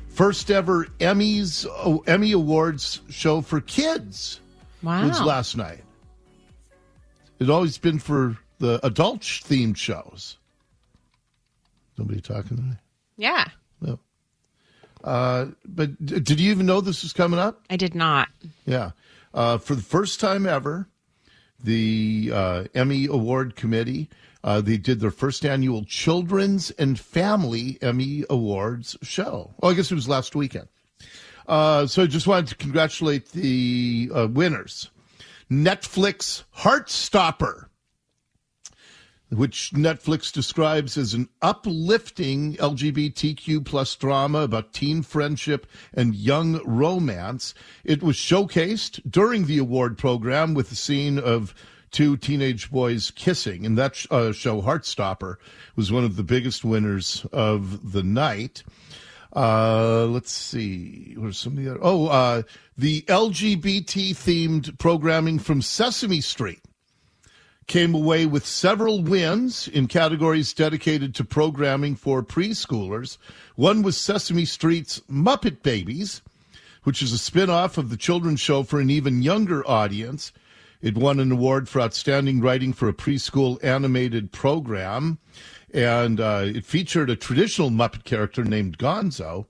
first 0.07 0.49
ever 0.49 0.85
Emmys 0.99 1.65
oh, 1.69 2.03
Emmy 2.07 2.31
Awards 2.31 3.01
show 3.09 3.41
for 3.41 3.59
kids 3.59 4.39
Wow. 4.83 5.05
was 5.07 5.19
last 5.21 5.57
night? 5.57 5.83
It's 7.39 7.49
always 7.49 7.77
been 7.77 7.99
for 7.99 8.37
the 8.59 8.79
adult 8.85 9.21
themed 9.21 9.75
shows. 9.75 10.37
Nobody 11.97 12.21
talking 12.21 12.55
to 12.57 12.63
me? 12.63 12.75
Yeah. 13.17 13.45
No. 13.81 13.99
Uh, 15.03 15.47
but 15.65 16.03
d- 16.05 16.19
did 16.21 16.39
you 16.39 16.51
even 16.51 16.65
know 16.67 16.79
this 16.79 17.03
was 17.03 17.11
coming 17.11 17.39
up? 17.39 17.63
I 17.69 17.75
did 17.75 17.95
not. 17.95 18.29
Yeah. 18.65 18.91
Uh, 19.33 19.57
for 19.57 19.75
the 19.75 19.81
first 19.81 20.19
time 20.21 20.45
ever, 20.45 20.87
the 21.63 22.31
uh, 22.33 22.63
Emmy 22.73 23.05
Award 23.05 23.55
Committee. 23.55 24.09
Uh, 24.43 24.61
they 24.61 24.77
did 24.77 24.99
their 24.99 25.11
first 25.11 25.45
annual 25.45 25.83
Children's 25.83 26.71
and 26.71 26.99
Family 26.99 27.77
Emmy 27.81 28.23
Awards 28.29 28.95
show. 29.01 29.53
Oh, 29.61 29.69
I 29.69 29.73
guess 29.73 29.91
it 29.91 29.95
was 29.95 30.07
last 30.07 30.35
weekend. 30.35 30.67
Uh, 31.47 31.87
so 31.87 32.03
I 32.03 32.07
just 32.07 32.27
wanted 32.27 32.47
to 32.47 32.55
congratulate 32.55 33.29
the 33.31 34.11
uh, 34.13 34.27
winners. 34.29 34.89
Netflix 35.49 36.43
Heartstopper, 36.57 37.66
which 39.29 39.71
Netflix 39.73 40.31
describes 40.31 40.97
as 40.97 41.13
an 41.13 41.27
uplifting 41.41 42.55
LGBTQ 42.55 43.65
plus 43.65 43.95
drama 43.95 44.39
about 44.39 44.73
teen 44.73 45.01
friendship 45.01 45.67
and 45.93 46.15
young 46.15 46.63
romance. 46.65 47.53
It 47.83 48.01
was 48.01 48.15
showcased 48.15 49.01
during 49.09 49.45
the 49.45 49.57
award 49.57 49.97
program 49.97 50.53
with 50.53 50.69
the 50.69 50.75
scene 50.75 51.19
of 51.19 51.53
two 51.91 52.17
teenage 52.17 52.71
boys 52.71 53.11
kissing, 53.11 53.65
and 53.65 53.77
that 53.77 54.05
uh, 54.11 54.31
show, 54.31 54.61
Heartstopper, 54.61 55.35
was 55.75 55.91
one 55.91 56.03
of 56.03 56.15
the 56.15 56.23
biggest 56.23 56.63
winners 56.63 57.25
of 57.31 57.91
the 57.91 58.03
night. 58.03 58.63
Uh, 59.35 60.05
let's 60.05 60.31
see. 60.31 61.15
Where's 61.17 61.37
some 61.37 61.57
of 61.57 61.63
the 61.63 61.71
other? 61.71 61.79
Oh, 61.81 62.07
uh, 62.07 62.43
the 62.77 63.01
LGBT 63.03 64.11
themed 64.11 64.77
programming 64.77 65.37
from 65.37 65.61
Sesame 65.61 66.21
Street 66.21 66.61
came 67.67 67.93
away 67.93 68.25
with 68.25 68.45
several 68.45 69.03
wins 69.03 69.67
in 69.67 69.87
categories 69.87 70.53
dedicated 70.53 71.13
to 71.13 71.25
programming 71.25 71.95
for 71.95 72.23
preschoolers. 72.23 73.17
One 73.55 73.81
was 73.81 73.97
Sesame 73.97 74.45
Street's 74.45 75.01
Muppet 75.11 75.61
Babies, 75.61 76.21
which 76.83 77.01
is 77.01 77.11
a 77.11 77.17
spin 77.17 77.49
off 77.49 77.77
of 77.77 77.89
the 77.89 77.97
children's 77.97 78.39
show 78.39 78.63
for 78.63 78.79
an 78.79 78.89
even 78.89 79.21
younger 79.21 79.67
audience. 79.69 80.31
It 80.81 80.95
won 80.95 81.19
an 81.19 81.33
award 81.33 81.67
for 81.67 81.81
outstanding 81.81 82.39
writing 82.39 82.71
for 82.71 82.87
a 82.87 82.93
preschool 82.93 83.61
animated 83.61 84.31
program. 84.31 85.17
And 85.73 86.21
uh, 86.21 86.43
it 86.45 86.65
featured 86.65 87.09
a 87.09 87.17
traditional 87.17 87.69
Muppet 87.69 88.05
character 88.05 88.45
named 88.45 88.77
Gonzo, 88.77 89.45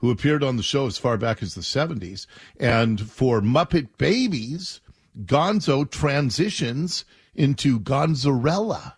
who 0.00 0.10
appeared 0.10 0.44
on 0.44 0.58
the 0.58 0.62
show 0.62 0.86
as 0.86 0.98
far 0.98 1.16
back 1.16 1.42
as 1.42 1.54
the 1.54 1.62
70s. 1.62 2.26
And 2.60 3.00
for 3.00 3.40
Muppet 3.40 3.88
Babies, 3.96 4.82
Gonzo 5.24 5.90
transitions 5.90 7.06
into 7.34 7.80
Gonzarella. 7.80 8.94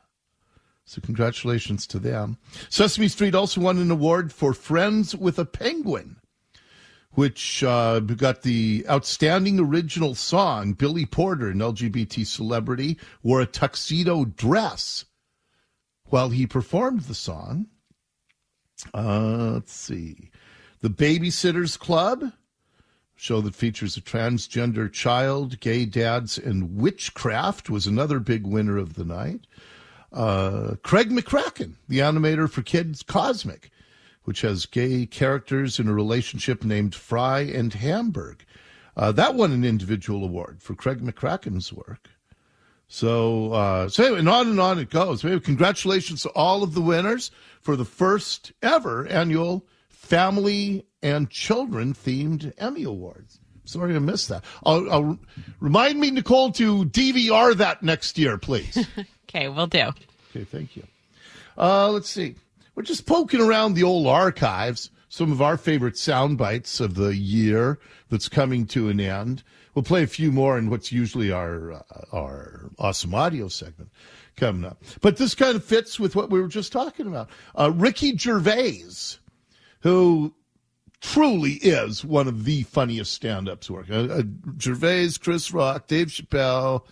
So 0.85 1.01
congratulations 1.01 1.87
to 1.88 1.99
them. 1.99 2.38
Sesame 2.68 3.09
Street 3.09 3.35
also 3.35 3.61
won 3.61 3.79
an 3.79 3.90
award 3.90 4.33
for 4.33 4.55
Friends 4.55 5.16
with 5.16 5.38
a 5.38 5.44
Penguin, 5.44 6.16
which 7.12 7.64
uh, 7.64 7.99
got 8.01 8.42
the 8.42 8.87
outstanding 8.88 9.59
original 9.59 10.14
song. 10.14 10.75
Billy 10.75 11.05
Porter, 11.05 11.49
an 11.49 11.59
LGBT 11.59 12.25
celebrity, 12.25 12.99
wore 13.22 13.40
a 13.40 13.46
tuxedo 13.46 14.25
dress 14.25 15.07
while 16.05 16.29
he 16.29 16.46
performed 16.46 17.03
the 17.03 17.14
song. 17.14 17.66
Uh, 18.94 19.53
let's 19.55 19.72
see. 19.72 20.31
The 20.83 20.90
Babysitters 20.90 21.79
Club, 21.79 22.33
show 23.17 23.41
that 23.41 23.55
features 23.55 23.97
a 23.97 24.01
transgender 24.03 24.93
child, 24.93 25.59
gay 25.61 25.87
dads, 25.87 26.37
and 26.39 26.77
witchcraft, 26.77 27.71
was 27.71 27.87
another 27.87 28.21
big 28.21 28.47
winner 28.47 28.77
of 28.77 28.95
the 28.95 29.05
night. 29.05 29.47
Uh, 30.13 30.77
Craig 30.83 31.11
McCracken, 31.11 31.75
the 31.89 31.99
animator 31.99 32.49
for 32.49 32.63
Kids 32.63 33.03
Cosmic, 33.03 33.71
which 34.25 34.43
has 34.43 34.67
gay 34.67 35.07
characters 35.07 35.79
in 35.79 35.89
a 35.89 35.95
relationship 35.95 36.63
named 36.65 36.95
Fry 36.95 37.41
and 37.41 37.73
Hamburg. 37.73 38.45
Uh, 38.97 39.13
that 39.13 39.35
won 39.35 39.53
an 39.53 39.65
individual 39.65 40.23
award 40.23 40.63
for 40.63 40.75
Craig 40.75 41.01
McCracken's 41.01 41.73
work. 41.73 42.09
So, 42.89 43.53
uh, 43.53 43.89
so 43.89 44.05
anyway, 44.05 44.21
and 44.21 44.29
on 44.29 44.49
and 44.49 44.61
on 44.61 44.79
it 44.79 44.91
goes. 44.91 45.25
Anyway, 45.25 45.41
congratulations 45.41 46.23
to 46.23 46.31
all 46.31 46.63
of 46.63 46.75
the 46.75 46.81
winners 46.81 47.31
for 47.61 47.77
the 47.77 47.85
first 47.85 48.53
ever 48.63 49.07
annual 49.09 49.67
Family 49.97 50.87
and 51.03 51.31
Children 51.31 51.95
themed 51.95 52.53
Emmy 52.59 52.85
Awards. 52.85 53.41
Sorry 53.65 53.97
I 53.97 53.99
missed 53.99 54.29
that. 54.29 54.45
I'll, 54.65 54.91
I'll 54.93 55.19
remind 55.59 55.99
me, 55.99 56.11
Nicole, 56.13 56.53
to 56.53 56.85
DVR 56.85 57.57
that 57.57 57.83
next 57.83 58.19
year, 58.19 58.39
please. 58.39 58.87
Okay, 59.29 59.49
we'll 59.49 59.67
do. 59.67 59.89
Okay, 60.31 60.45
thank 60.45 60.77
you. 60.77 60.87
Uh, 61.59 61.91
let's 61.91 62.09
see. 62.09 62.37
We're 62.77 62.85
just 62.85 63.07
poking 63.07 63.41
around 63.41 63.75
the 63.75 63.83
old 63.83 64.07
archives, 64.07 64.89
some 65.09 65.33
of 65.33 65.43
our 65.43 65.57
favorite 65.57 65.99
sound 65.99 66.39
bites 66.39 66.79
of 66.79 66.95
the 66.95 67.15
year 67.15 67.81
that's 68.09 68.29
coming 68.29 68.67
to 68.69 68.89
an 68.89 69.01
end. 69.01 69.43
We'll 69.75 69.83
play 69.83 70.05
a 70.05 70.07
few 70.07 70.31
more 70.31 70.57
in 70.57 70.71
what's 70.71 70.93
usually 70.93 71.33
our 71.33 71.73
uh, 71.73 71.83
our 72.13 72.71
awesome 72.79 73.15
audio 73.15 73.49
segment 73.49 73.91
coming 74.37 74.65
up. 74.65 74.81
But 75.01 75.17
this 75.17 75.35
kind 75.35 75.57
of 75.57 75.65
fits 75.65 75.99
with 75.99 76.15
what 76.15 76.31
we 76.31 76.41
were 76.41 76.49
just 76.49 76.71
talking 76.73 77.09
about. 77.09 77.29
Uh, 77.59 77.73
Ricky 77.75 78.17
Gervais, 78.17 78.85
who 79.87 80.35
truly 81.01 81.53
is 81.62 82.05
one 82.05 82.27
of 82.27 82.44
the 82.44 82.64
funniest 82.64 83.12
stand-ups 83.12 83.70
work. 83.70 83.88
Uh, 83.88 84.07
uh, 84.07 84.22
Gervais, 84.59 85.11
Chris 85.20 85.53
Rock, 85.53 85.87
Dave 85.87 86.09
Chappelle, 86.09 86.85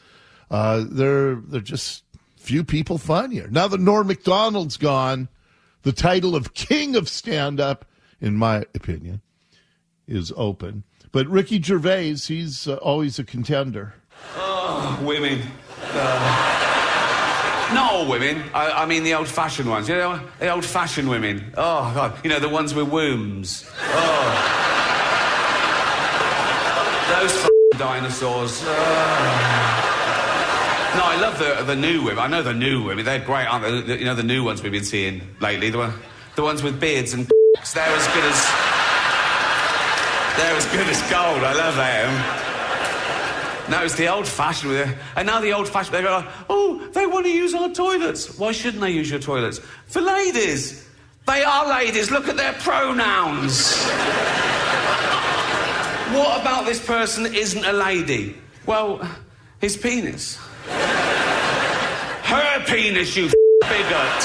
uh, 0.49 0.85
they're 0.89 1.35
they're 1.35 1.61
just 1.61 2.05
few 2.37 2.63
people 2.63 2.97
funnier. 2.97 3.49
Now 3.51 3.67
that 3.67 3.81
Norm 3.81 4.07
Macdonald's 4.07 4.77
gone, 4.77 5.29
the 5.83 5.91
title 5.91 6.37
of 6.37 6.55
king 6.55 6.95
of 6.95 7.09
stand-up, 7.09 7.85
in 8.21 8.37
my 8.37 8.59
opinion, 8.77 9.23
is 10.07 10.33
open. 10.37 10.85
But 11.11 11.27
Ricky 11.27 11.61
Gervais, 11.61 12.15
he's 12.15 12.69
uh, 12.69 12.77
always 12.77 13.19
a 13.19 13.25
contender. 13.25 13.95
Oh, 14.37 15.03
women. 15.03 15.43
Not 17.75 17.93
all 17.93 18.07
women. 18.09 18.43
I, 18.55 18.71
I 18.83 18.87
mean 18.87 19.03
the 19.03 19.15
old-fashioned 19.15 19.69
ones. 19.69 19.89
You 19.89 19.97
know, 19.97 20.21
the 20.39 20.49
old-fashioned 20.51 21.09
women. 21.09 21.53
Oh 21.57 21.93
God, 21.95 22.17
you 22.25 22.31
know 22.31 22.39
the 22.39 22.49
ones 22.49 22.73
with 22.75 22.89
wombs. 22.89 23.69
Oh, 23.81 24.31
those 27.09 27.49
dinosaurs. 27.79 28.63
Oh. 28.65 29.81
No, 30.97 31.03
I 31.05 31.17
love 31.21 31.39
the 31.39 31.65
the 31.65 31.75
new 31.77 32.03
women. 32.05 32.19
I 32.21 32.29
know 32.29 32.43
the 32.43 32.55
new 32.55 32.85
women. 32.85 33.05
They're 33.05 33.19
great, 33.19 33.47
aren't 33.47 33.65
they? 33.65 33.81
The- 33.81 33.99
you 33.99 34.05
know 34.05 34.15
the 34.15 34.23
new 34.23 34.45
ones 34.45 34.63
we've 34.63 34.71
been 34.73 34.85
seeing 34.85 35.23
lately. 35.41 35.71
The 35.71 35.93
the 36.37 36.43
ones 36.43 36.63
with 36.63 36.79
beards 36.81 37.13
and. 37.15 37.27
They're 37.73 37.85
as 37.85 38.07
good 38.15 38.25
as. 38.25 38.41
They're 40.37 40.57
as 40.57 40.67
good 40.67 40.87
as 40.89 41.01
gold. 41.11 41.43
I 41.43 41.53
love 41.55 41.77
them. 41.77 42.54
No, 43.71 43.83
it's 43.83 43.97
the 43.97 44.09
old 44.09 44.29
fashioned 44.29 44.73
with 44.73 44.89
it. 44.89 44.99
And 45.17 45.27
now 45.27 45.41
the 45.41 45.53
old 45.53 45.69
fashioned, 45.69 45.95
they 45.95 46.03
go, 46.03 46.27
oh, 46.51 46.87
they 46.93 47.07
want 47.07 47.25
to 47.25 47.33
use 47.33 47.55
our 47.55 47.71
toilets. 47.71 48.39
Why 48.39 48.53
shouldn't 48.53 48.83
they 48.83 48.91
use 48.91 49.11
your 49.11 49.21
toilets? 49.21 49.61
For 49.87 50.03
ladies. 50.03 50.87
They 51.27 51.43
are 51.43 51.69
ladies. 51.71 52.11
Look 52.11 52.29
at 52.29 52.37
their 52.37 52.53
pronouns. 52.55 53.75
what 56.13 56.43
about 56.43 56.67
this 56.67 56.85
person 56.85 57.35
isn't 57.35 57.65
a 57.65 57.73
lady? 57.73 58.37
Well, 58.67 59.09
his 59.61 59.79
penis. 59.79 60.37
Her 60.67 62.65
penis, 62.67 63.17
you 63.17 63.31
bigot. 63.63 64.25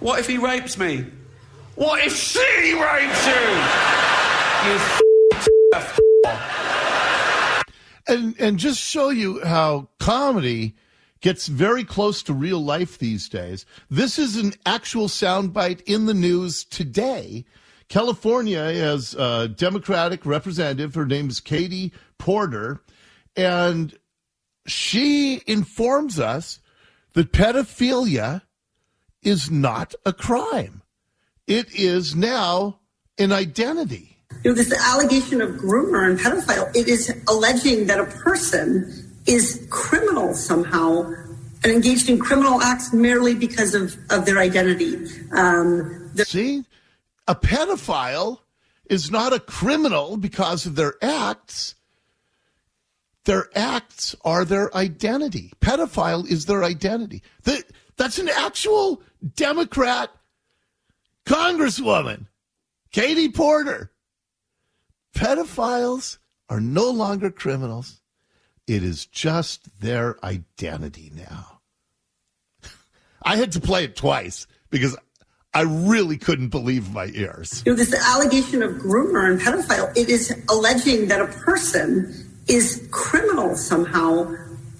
What 0.00 0.20
if 0.20 0.26
he 0.26 0.38
rapes 0.38 0.78
me? 0.78 1.04
What 1.78 2.04
if 2.04 2.16
she 2.16 2.74
rapes 2.74 3.26
you? 3.28 3.34
You 4.66 4.80
and 8.08 8.40
and 8.40 8.58
just 8.58 8.80
show 8.80 9.10
you 9.10 9.40
how 9.44 9.88
comedy 10.00 10.74
gets 11.20 11.46
very 11.46 11.84
close 11.84 12.24
to 12.24 12.32
real 12.32 12.58
life 12.58 12.98
these 12.98 13.28
days. 13.28 13.64
This 13.88 14.18
is 14.18 14.34
an 14.34 14.54
actual 14.66 15.06
soundbite 15.06 15.82
in 15.82 16.06
the 16.06 16.14
news 16.14 16.64
today. 16.64 17.44
California 17.88 18.58
has 18.58 19.14
a 19.14 19.46
Democratic 19.46 20.26
representative. 20.26 20.96
Her 20.96 21.06
name 21.06 21.28
is 21.28 21.38
Katie 21.38 21.92
Porter, 22.18 22.82
and 23.36 23.96
she 24.66 25.42
informs 25.46 26.18
us 26.18 26.58
that 27.12 27.30
pedophilia 27.30 28.42
is 29.22 29.48
not 29.48 29.94
a 30.04 30.12
crime. 30.12 30.82
It 31.48 31.74
is 31.74 32.14
now 32.14 32.78
an 33.16 33.32
identity. 33.32 34.18
You 34.44 34.50
know, 34.50 34.54
this 34.54 34.70
allegation 34.72 35.40
of 35.40 35.52
groomer 35.52 36.08
and 36.08 36.20
pedophile, 36.20 36.70
it 36.76 36.88
is 36.88 37.10
alleging 37.26 37.86
that 37.86 37.98
a 37.98 38.04
person 38.04 39.16
is 39.26 39.66
criminal 39.70 40.34
somehow 40.34 41.10
and 41.64 41.72
engaged 41.72 42.10
in 42.10 42.18
criminal 42.18 42.60
acts 42.62 42.92
merely 42.92 43.34
because 43.34 43.74
of, 43.74 43.96
of 44.10 44.26
their 44.26 44.38
identity. 44.38 44.94
Um, 45.32 46.10
the- 46.14 46.26
See, 46.26 46.64
a 47.26 47.34
pedophile 47.34 48.40
is 48.90 49.10
not 49.10 49.32
a 49.32 49.40
criminal 49.40 50.18
because 50.18 50.66
of 50.66 50.76
their 50.76 50.94
acts. 51.02 51.74
Their 53.24 53.48
acts 53.54 54.14
are 54.22 54.44
their 54.44 54.74
identity. 54.76 55.52
Pedophile 55.60 56.30
is 56.30 56.44
their 56.44 56.62
identity. 56.62 57.22
That, 57.44 57.64
that's 57.96 58.18
an 58.18 58.28
actual 58.28 59.02
Democrat 59.34 60.10
congresswoman, 61.28 62.26
Katie 62.90 63.30
Porter, 63.30 63.92
pedophiles 65.14 66.18
are 66.48 66.60
no 66.60 66.90
longer 66.90 67.30
criminals. 67.30 68.00
It 68.66 68.82
is 68.82 69.06
just 69.06 69.80
their 69.80 70.22
identity 70.24 71.12
now. 71.14 71.60
I 73.22 73.36
had 73.36 73.52
to 73.52 73.60
play 73.60 73.84
it 73.84 73.96
twice 73.96 74.46
because 74.70 74.96
I 75.54 75.62
really 75.62 76.18
couldn't 76.18 76.48
believe 76.48 76.92
my 76.92 77.06
ears. 77.14 77.62
You 77.66 77.72
know, 77.72 77.76
this 77.76 77.94
allegation 77.94 78.62
of 78.62 78.72
groomer 78.72 79.30
and 79.30 79.40
pedophile, 79.40 79.94
it 79.96 80.08
is 80.08 80.34
alleging 80.48 81.08
that 81.08 81.20
a 81.20 81.26
person 81.26 82.14
is 82.48 82.86
criminal 82.90 83.54
somehow 83.56 84.34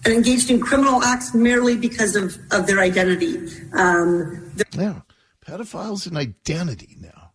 and 0.04 0.14
engaged 0.14 0.50
in 0.50 0.60
criminal 0.60 1.02
acts 1.02 1.34
merely 1.34 1.76
because 1.76 2.16
of, 2.16 2.38
of 2.52 2.66
their 2.66 2.80
identity. 2.80 3.36
Um, 3.72 4.52
Yeah, 4.74 5.00
pedophiles 5.48 6.06
and 6.06 6.16
identity 6.16 6.96
now. 7.00 7.32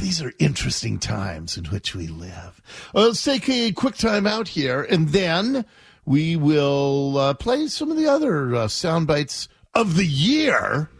These 0.00 0.22
are 0.22 0.32
interesting 0.38 0.98
times 0.98 1.56
in 1.56 1.64
which 1.66 1.94
we 1.94 2.06
live. 2.06 2.60
Well, 2.92 3.08
let's 3.08 3.22
take 3.22 3.48
a 3.48 3.72
quick 3.72 3.96
time 3.96 4.26
out 4.26 4.48
here, 4.48 4.82
and 4.82 5.08
then 5.10 5.64
we 6.04 6.36
will 6.36 7.16
uh, 7.18 7.34
play 7.34 7.66
some 7.68 7.90
of 7.90 7.96
the 7.96 8.06
other 8.06 8.54
uh, 8.54 8.68
sound 8.68 9.06
bites 9.06 9.48
of 9.74 9.96
the 9.96 10.06
year 10.06 10.90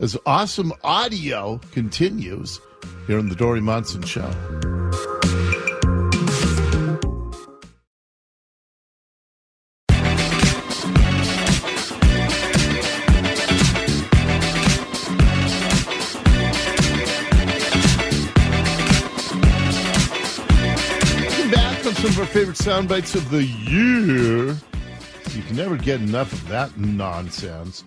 as 0.00 0.16
awesome 0.26 0.72
audio 0.82 1.58
continues 1.72 2.60
here 3.06 3.18
on 3.18 3.28
the 3.28 3.34
Dori 3.34 3.60
Monson 3.60 4.02
Show. 4.02 4.30
Favorite 22.32 22.56
sound 22.56 22.88
bites 22.88 23.14
of 23.14 23.28
the 23.28 23.44
year. 23.44 24.56
You 25.32 25.42
can 25.42 25.54
never 25.54 25.76
get 25.76 26.00
enough 26.00 26.32
of 26.32 26.48
that 26.48 26.78
nonsense. 26.78 27.84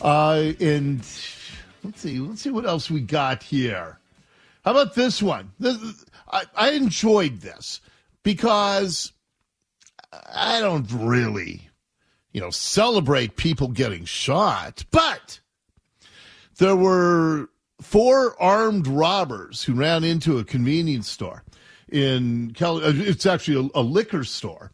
Uh, 0.00 0.52
and 0.60 0.98
let's 1.82 2.00
see, 2.00 2.20
let's 2.20 2.40
see 2.42 2.50
what 2.50 2.64
else 2.64 2.92
we 2.92 3.00
got 3.00 3.42
here. 3.42 3.98
How 4.64 4.70
about 4.70 4.94
this 4.94 5.20
one? 5.20 5.50
This, 5.58 6.04
I, 6.30 6.44
I 6.54 6.70
enjoyed 6.70 7.40
this 7.40 7.80
because 8.22 9.12
I 10.32 10.60
don't 10.60 10.86
really, 10.92 11.68
you 12.30 12.40
know, 12.40 12.50
celebrate 12.50 13.34
people 13.34 13.66
getting 13.66 14.04
shot, 14.04 14.84
but 14.92 15.40
there 16.58 16.76
were 16.76 17.48
four 17.80 18.40
armed 18.40 18.86
robbers 18.86 19.64
who 19.64 19.74
ran 19.74 20.04
into 20.04 20.38
a 20.38 20.44
convenience 20.44 21.08
store 21.08 21.42
in 21.92 22.52
Cal- 22.54 22.78
uh, 22.84 22.92
it's 22.94 23.26
actually 23.26 23.70
a, 23.74 23.80
a 23.80 23.82
liquor 23.82 24.24
store. 24.24 24.72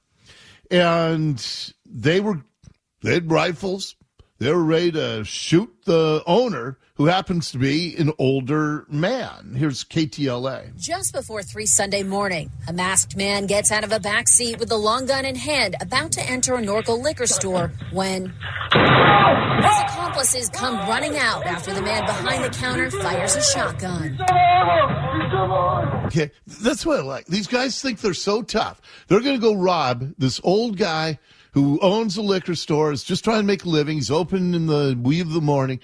And 0.70 1.44
they 1.84 2.20
were 2.20 2.42
they 3.02 3.14
had 3.14 3.30
rifles 3.30 3.96
they 4.38 4.52
were 4.52 4.64
ready 4.64 4.92
to 4.92 5.24
shoot 5.24 5.72
the 5.84 6.22
owner 6.26 6.78
who 6.94 7.06
happens 7.06 7.50
to 7.52 7.58
be 7.58 7.94
an 7.96 8.12
older 8.18 8.84
man 8.88 9.54
here's 9.56 9.84
ktla 9.84 10.76
Just 10.76 11.12
before 11.12 11.42
3 11.42 11.66
Sunday 11.66 12.02
morning, 12.02 12.50
a 12.68 12.72
masked 12.72 13.16
man 13.16 13.46
gets 13.46 13.70
out 13.70 13.84
of 13.84 13.92
a 13.92 14.00
back 14.00 14.28
seat 14.28 14.58
with 14.58 14.70
a 14.72 14.76
long 14.76 15.06
gun 15.06 15.24
in 15.24 15.36
hand, 15.36 15.76
about 15.80 16.12
to 16.12 16.22
enter 16.22 16.54
a 16.54 16.58
Norco 16.58 17.00
liquor 17.00 17.26
store 17.26 17.72
when 17.92 18.26
his 18.72 19.78
accomplices 19.82 20.48
come 20.50 20.76
running 20.88 21.16
out 21.16 21.44
after 21.46 21.72
the 21.72 21.82
man 21.82 22.04
behind 22.04 22.44
the 22.44 22.50
counter 22.50 22.90
fires 22.90 23.36
a 23.36 23.42
shotgun. 23.42 24.18
Okay, 26.06 26.30
that's 26.46 26.84
what 26.84 26.98
I 26.98 27.02
like. 27.02 27.26
These 27.26 27.46
guys 27.46 27.80
think 27.80 28.00
they're 28.00 28.14
so 28.14 28.42
tough. 28.42 28.80
They're 29.08 29.20
going 29.20 29.36
to 29.36 29.40
go 29.40 29.54
rob 29.54 30.14
this 30.18 30.40
old 30.42 30.76
guy 30.78 31.18
who 31.62 31.80
owns 31.80 32.16
a 32.16 32.22
liquor 32.22 32.54
store, 32.54 32.92
is 32.92 33.04
just 33.04 33.24
trying 33.24 33.40
to 33.40 33.46
make 33.46 33.64
a 33.64 33.68
living. 33.68 33.96
He's 33.96 34.10
open 34.10 34.54
in 34.54 34.66
the 34.66 34.98
wee 35.00 35.20
of 35.20 35.32
the 35.32 35.40
morning. 35.40 35.80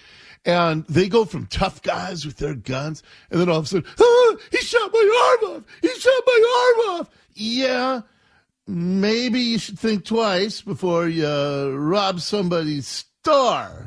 And 0.46 0.86
they 0.86 1.08
go 1.08 1.24
from 1.24 1.46
tough 1.46 1.82
guys 1.82 2.26
with 2.26 2.36
their 2.36 2.54
guns, 2.54 3.02
and 3.30 3.40
then 3.40 3.48
all 3.48 3.58
of 3.58 3.64
a 3.64 3.68
sudden, 3.68 3.90
ah, 3.98 4.36
he 4.50 4.58
shot 4.58 4.90
my 4.92 5.38
arm 5.42 5.56
off. 5.56 5.62
He 5.80 5.88
shot 5.88 6.22
my 6.26 6.74
arm 6.86 7.00
off. 7.00 7.10
Yeah, 7.32 8.02
maybe 8.66 9.40
you 9.40 9.58
should 9.58 9.78
think 9.78 10.04
twice 10.04 10.60
before 10.60 11.08
you 11.08 11.26
uh, 11.26 11.70
rob 11.70 12.20
somebody's 12.20 13.06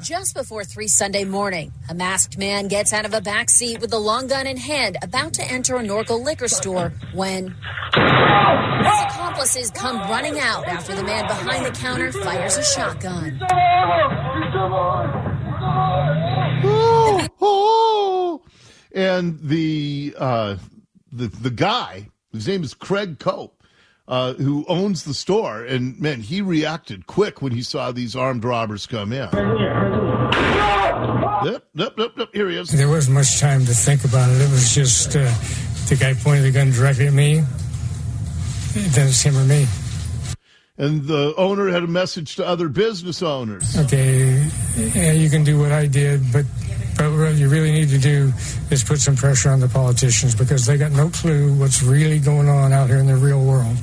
Just 0.02 0.34
before 0.34 0.64
3 0.64 0.88
Sunday 0.88 1.24
morning, 1.24 1.72
a 1.90 1.94
masked 1.94 2.40
man 2.40 2.68
gets 2.68 2.92
out 2.92 3.06
of 3.06 3.14
a 3.14 3.22
back 3.22 3.52
seat 3.52 3.80
with 3.80 3.94
a 3.94 3.98
long 3.98 4.26
gun 4.26 4.48
in 4.48 4.58
hand, 4.58 4.98
about 5.04 5.34
to 5.34 5.44
enter 5.44 5.76
a 5.76 5.82
Norco 5.82 6.20
liquor 6.20 6.48
store 6.48 6.92
when 7.14 7.50
his 7.94 9.04
accomplices 9.06 9.70
come 9.70 9.98
running 10.10 10.40
out 10.40 10.68
after 10.68 10.96
the 10.96 11.04
man 11.04 11.28
behind 11.28 11.64
the 11.64 11.70
counter 11.70 12.12
fires 12.12 12.58
a 12.58 12.64
shotgun. 12.64 13.40
oh, 16.64 17.28
oh. 17.42 18.42
And 18.92 19.40
the 19.40 20.16
uh, 20.18 20.56
the 21.12 21.28
the 21.28 21.52
guy, 21.52 22.10
his 22.34 22.48
name 22.48 22.64
is 22.64 22.74
Craig 22.74 23.20
Cope, 23.20 23.57
uh, 24.08 24.34
who 24.34 24.66
owns 24.68 25.04
the 25.04 25.14
store, 25.14 25.64
and 25.64 26.00
man, 26.00 26.22
he 26.22 26.42
reacted 26.42 27.08
quick 27.08 27.42
when 27.42 27.52
he 27.52 27.62
saw 27.62 27.92
these 27.92 28.16
armed 28.16 28.46
robbers 28.46 28.86
come 28.88 29.12
in. 29.12 29.30
Yep, 31.44 31.64
yep, 31.76 31.94
yep, 31.98 32.12
yep. 32.18 32.30
Here 32.34 32.50
he 32.50 32.58
is. 32.58 32.70
There 32.70 32.90
wasn't 32.90 33.16
much 33.16 33.40
time 33.40 33.66
to 33.66 33.74
think 33.74 34.04
about 34.06 34.30
it. 34.30 34.42
It 34.42 34.50
was 34.50 34.74
just 34.74 35.16
uh, 35.16 35.32
the 35.90 35.98
guy 36.00 36.14
pointed 36.14 36.44
the 36.44 36.52
gun 36.52 36.72
directly 36.72 37.08
at 37.08 37.14
me. 37.14 37.44
Then 38.74 39.08
it's 39.08 39.22
him 39.22 39.38
or 39.38 39.46
me. 39.46 39.66
And 40.78 41.06
the 41.06 41.34
owner 41.38 41.70
had 41.70 41.84
a 41.84 41.88
message 41.88 42.36
to 42.36 42.46
other 42.46 42.70
business 42.70 43.24
owners. 43.24 43.78
Okay, 43.78 44.48
yeah, 44.76 45.12
you 45.12 45.30
can 45.30 45.44
do 45.44 45.60
what 45.60 45.72
I 45.72 45.88
did, 45.88 46.22
but 46.32 46.46
but 46.98 47.12
what 47.12 47.36
you 47.36 47.48
really 47.48 47.72
need 47.72 47.90
to 47.90 48.00
do 48.00 48.34
is 48.72 48.84
put 48.84 49.00
some 49.00 49.16
pressure 49.16 49.50
on 49.50 49.60
the 49.60 49.68
politicians 49.68 50.34
because 50.34 50.66
they 50.66 50.78
got 50.78 50.92
no 50.92 51.10
clue 51.10 51.54
what's 51.54 51.84
really 51.84 52.20
going 52.20 52.50
on 52.50 52.74
out 52.74 52.88
here 52.88 52.98
in 52.98 53.06
the 53.06 53.16
real 53.16 53.44
world. 53.44 53.78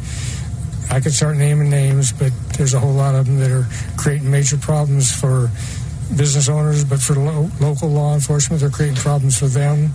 I 0.90 1.00
could 1.00 1.12
start 1.12 1.36
naming 1.36 1.70
names, 1.70 2.12
but 2.12 2.32
there's 2.56 2.74
a 2.74 2.78
whole 2.78 2.92
lot 2.92 3.14
of 3.14 3.26
them 3.26 3.38
that 3.38 3.50
are 3.50 3.66
creating 3.96 4.30
major 4.30 4.56
problems 4.56 5.14
for 5.14 5.50
business 6.16 6.48
owners, 6.48 6.84
but 6.84 7.00
for 7.00 7.14
lo- 7.14 7.50
local 7.60 7.88
law 7.88 8.14
enforcement, 8.14 8.60
they're 8.60 8.70
creating 8.70 8.96
problems 8.96 9.38
for 9.38 9.46
them. 9.46 9.92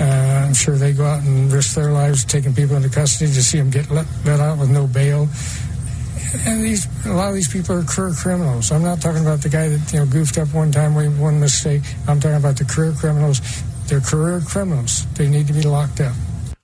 Uh, 0.00 0.46
I'm 0.46 0.54
sure 0.54 0.76
they 0.76 0.92
go 0.92 1.04
out 1.04 1.22
and 1.22 1.52
risk 1.52 1.74
their 1.74 1.92
lives 1.92 2.24
taking 2.24 2.54
people 2.54 2.76
into 2.76 2.88
custody 2.88 3.32
to 3.32 3.42
see 3.42 3.58
them 3.58 3.70
get 3.70 3.90
let, 3.90 4.06
let 4.24 4.40
out 4.40 4.58
with 4.58 4.70
no 4.70 4.86
bail. 4.86 5.28
And 6.46 6.62
these, 6.62 6.86
a 7.06 7.12
lot 7.12 7.28
of 7.28 7.34
these 7.34 7.52
people 7.52 7.76
are 7.76 7.82
career 7.82 8.14
criminals. 8.14 8.72
I'm 8.72 8.82
not 8.82 9.00
talking 9.00 9.22
about 9.22 9.42
the 9.42 9.48
guy 9.48 9.68
that 9.68 9.92
you 9.92 9.98
know 9.98 10.06
goofed 10.06 10.38
up 10.38 10.52
one 10.54 10.72
time, 10.72 10.94
made 10.94 11.18
one 11.18 11.38
mistake. 11.38 11.82
I'm 12.08 12.20
talking 12.20 12.36
about 12.36 12.56
the 12.56 12.64
career 12.64 12.92
criminals. 12.92 13.40
They're 13.86 14.00
career 14.00 14.40
criminals. 14.40 15.06
They 15.14 15.28
need 15.28 15.46
to 15.48 15.52
be 15.52 15.62
locked 15.62 16.00
up. 16.00 16.14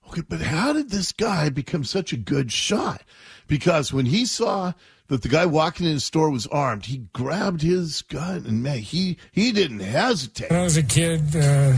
Okay, 0.08 0.22
but 0.26 0.40
how 0.40 0.72
did 0.72 0.90
this 0.90 1.12
guy 1.12 1.50
become 1.50 1.84
such 1.84 2.12
a 2.12 2.16
good 2.16 2.50
shot? 2.50 3.02
Because 3.46 3.92
when 3.92 4.06
he 4.06 4.24
saw 4.24 4.72
that 5.08 5.22
the 5.22 5.28
guy 5.28 5.44
walking 5.46 5.86
in 5.86 5.92
his 5.92 6.04
store 6.04 6.30
was 6.30 6.46
armed, 6.46 6.86
he 6.86 6.98
grabbed 7.12 7.60
his 7.60 8.02
gun 8.02 8.44
and 8.46 8.62
man, 8.62 8.78
he 8.78 9.18
he 9.32 9.52
didn't 9.52 9.80
hesitate. 9.80 10.50
When 10.50 10.60
I 10.60 10.64
was 10.64 10.78
a 10.78 10.82
kid, 10.82 11.36
uh, 11.36 11.72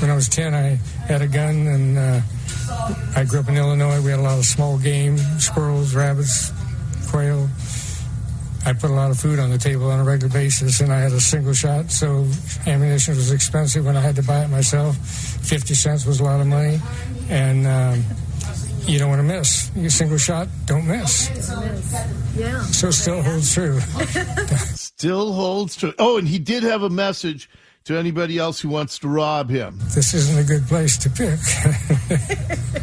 when 0.00 0.10
I 0.10 0.14
was 0.14 0.28
10, 0.28 0.54
I 0.54 0.76
had 1.06 1.22
a 1.22 1.28
gun, 1.28 1.66
and 1.66 1.98
uh, 1.98 2.20
I 3.14 3.24
grew 3.24 3.40
up 3.40 3.48
in 3.48 3.56
Illinois. 3.56 4.00
We 4.02 4.10
had 4.10 4.20
a 4.20 4.22
lot 4.22 4.38
of 4.38 4.44
small 4.44 4.78
game, 4.78 5.16
squirrels, 5.38 5.94
rabbits, 5.94 6.52
quail. 7.08 7.48
I 8.64 8.72
put 8.72 8.90
a 8.90 8.94
lot 8.94 9.12
of 9.12 9.18
food 9.18 9.38
on 9.38 9.50
the 9.50 9.58
table 9.58 9.90
on 9.90 10.00
a 10.00 10.04
regular 10.04 10.32
basis, 10.32 10.80
and 10.80 10.92
I 10.92 10.98
had 10.98 11.12
a 11.12 11.20
single 11.20 11.52
shot, 11.52 11.92
so 11.92 12.26
ammunition 12.66 13.14
was 13.14 13.30
expensive 13.30 13.86
when 13.86 13.96
I 13.96 14.00
had 14.00 14.16
to 14.16 14.24
buy 14.24 14.44
it 14.44 14.48
myself. 14.48 14.96
50 14.96 15.74
cents 15.74 16.04
was 16.04 16.18
a 16.18 16.24
lot 16.24 16.40
of 16.40 16.48
money, 16.48 16.80
and 17.28 17.64
um, 17.64 18.02
you 18.86 18.98
don't 18.98 19.08
want 19.08 19.20
to 19.20 19.22
miss. 19.22 19.70
You 19.76 19.88
single 19.88 20.18
shot, 20.18 20.48
don't 20.64 20.86
miss. 20.86 21.28
Yeah. 22.36 22.60
So 22.62 22.90
still 22.90 23.22
holds 23.22 23.54
true. 23.54 23.80
Still 24.74 25.32
holds 25.34 25.76
true. 25.76 25.92
Oh, 25.98 26.16
and 26.16 26.26
he 26.26 26.38
did 26.38 26.62
have 26.62 26.82
a 26.82 26.90
message 26.90 27.50
to 27.84 27.96
anybody 27.96 28.38
else 28.38 28.60
who 28.60 28.68
wants 28.68 28.98
to 29.00 29.08
rob 29.08 29.50
him. 29.50 29.78
This 29.94 30.14
isn't 30.14 30.38
a 30.38 30.44
good 30.44 30.66
place 30.66 30.96
to 30.98 31.10
pick. 31.10 31.38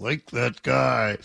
like 0.00 0.30
that 0.30 0.62
guy. 0.62 1.18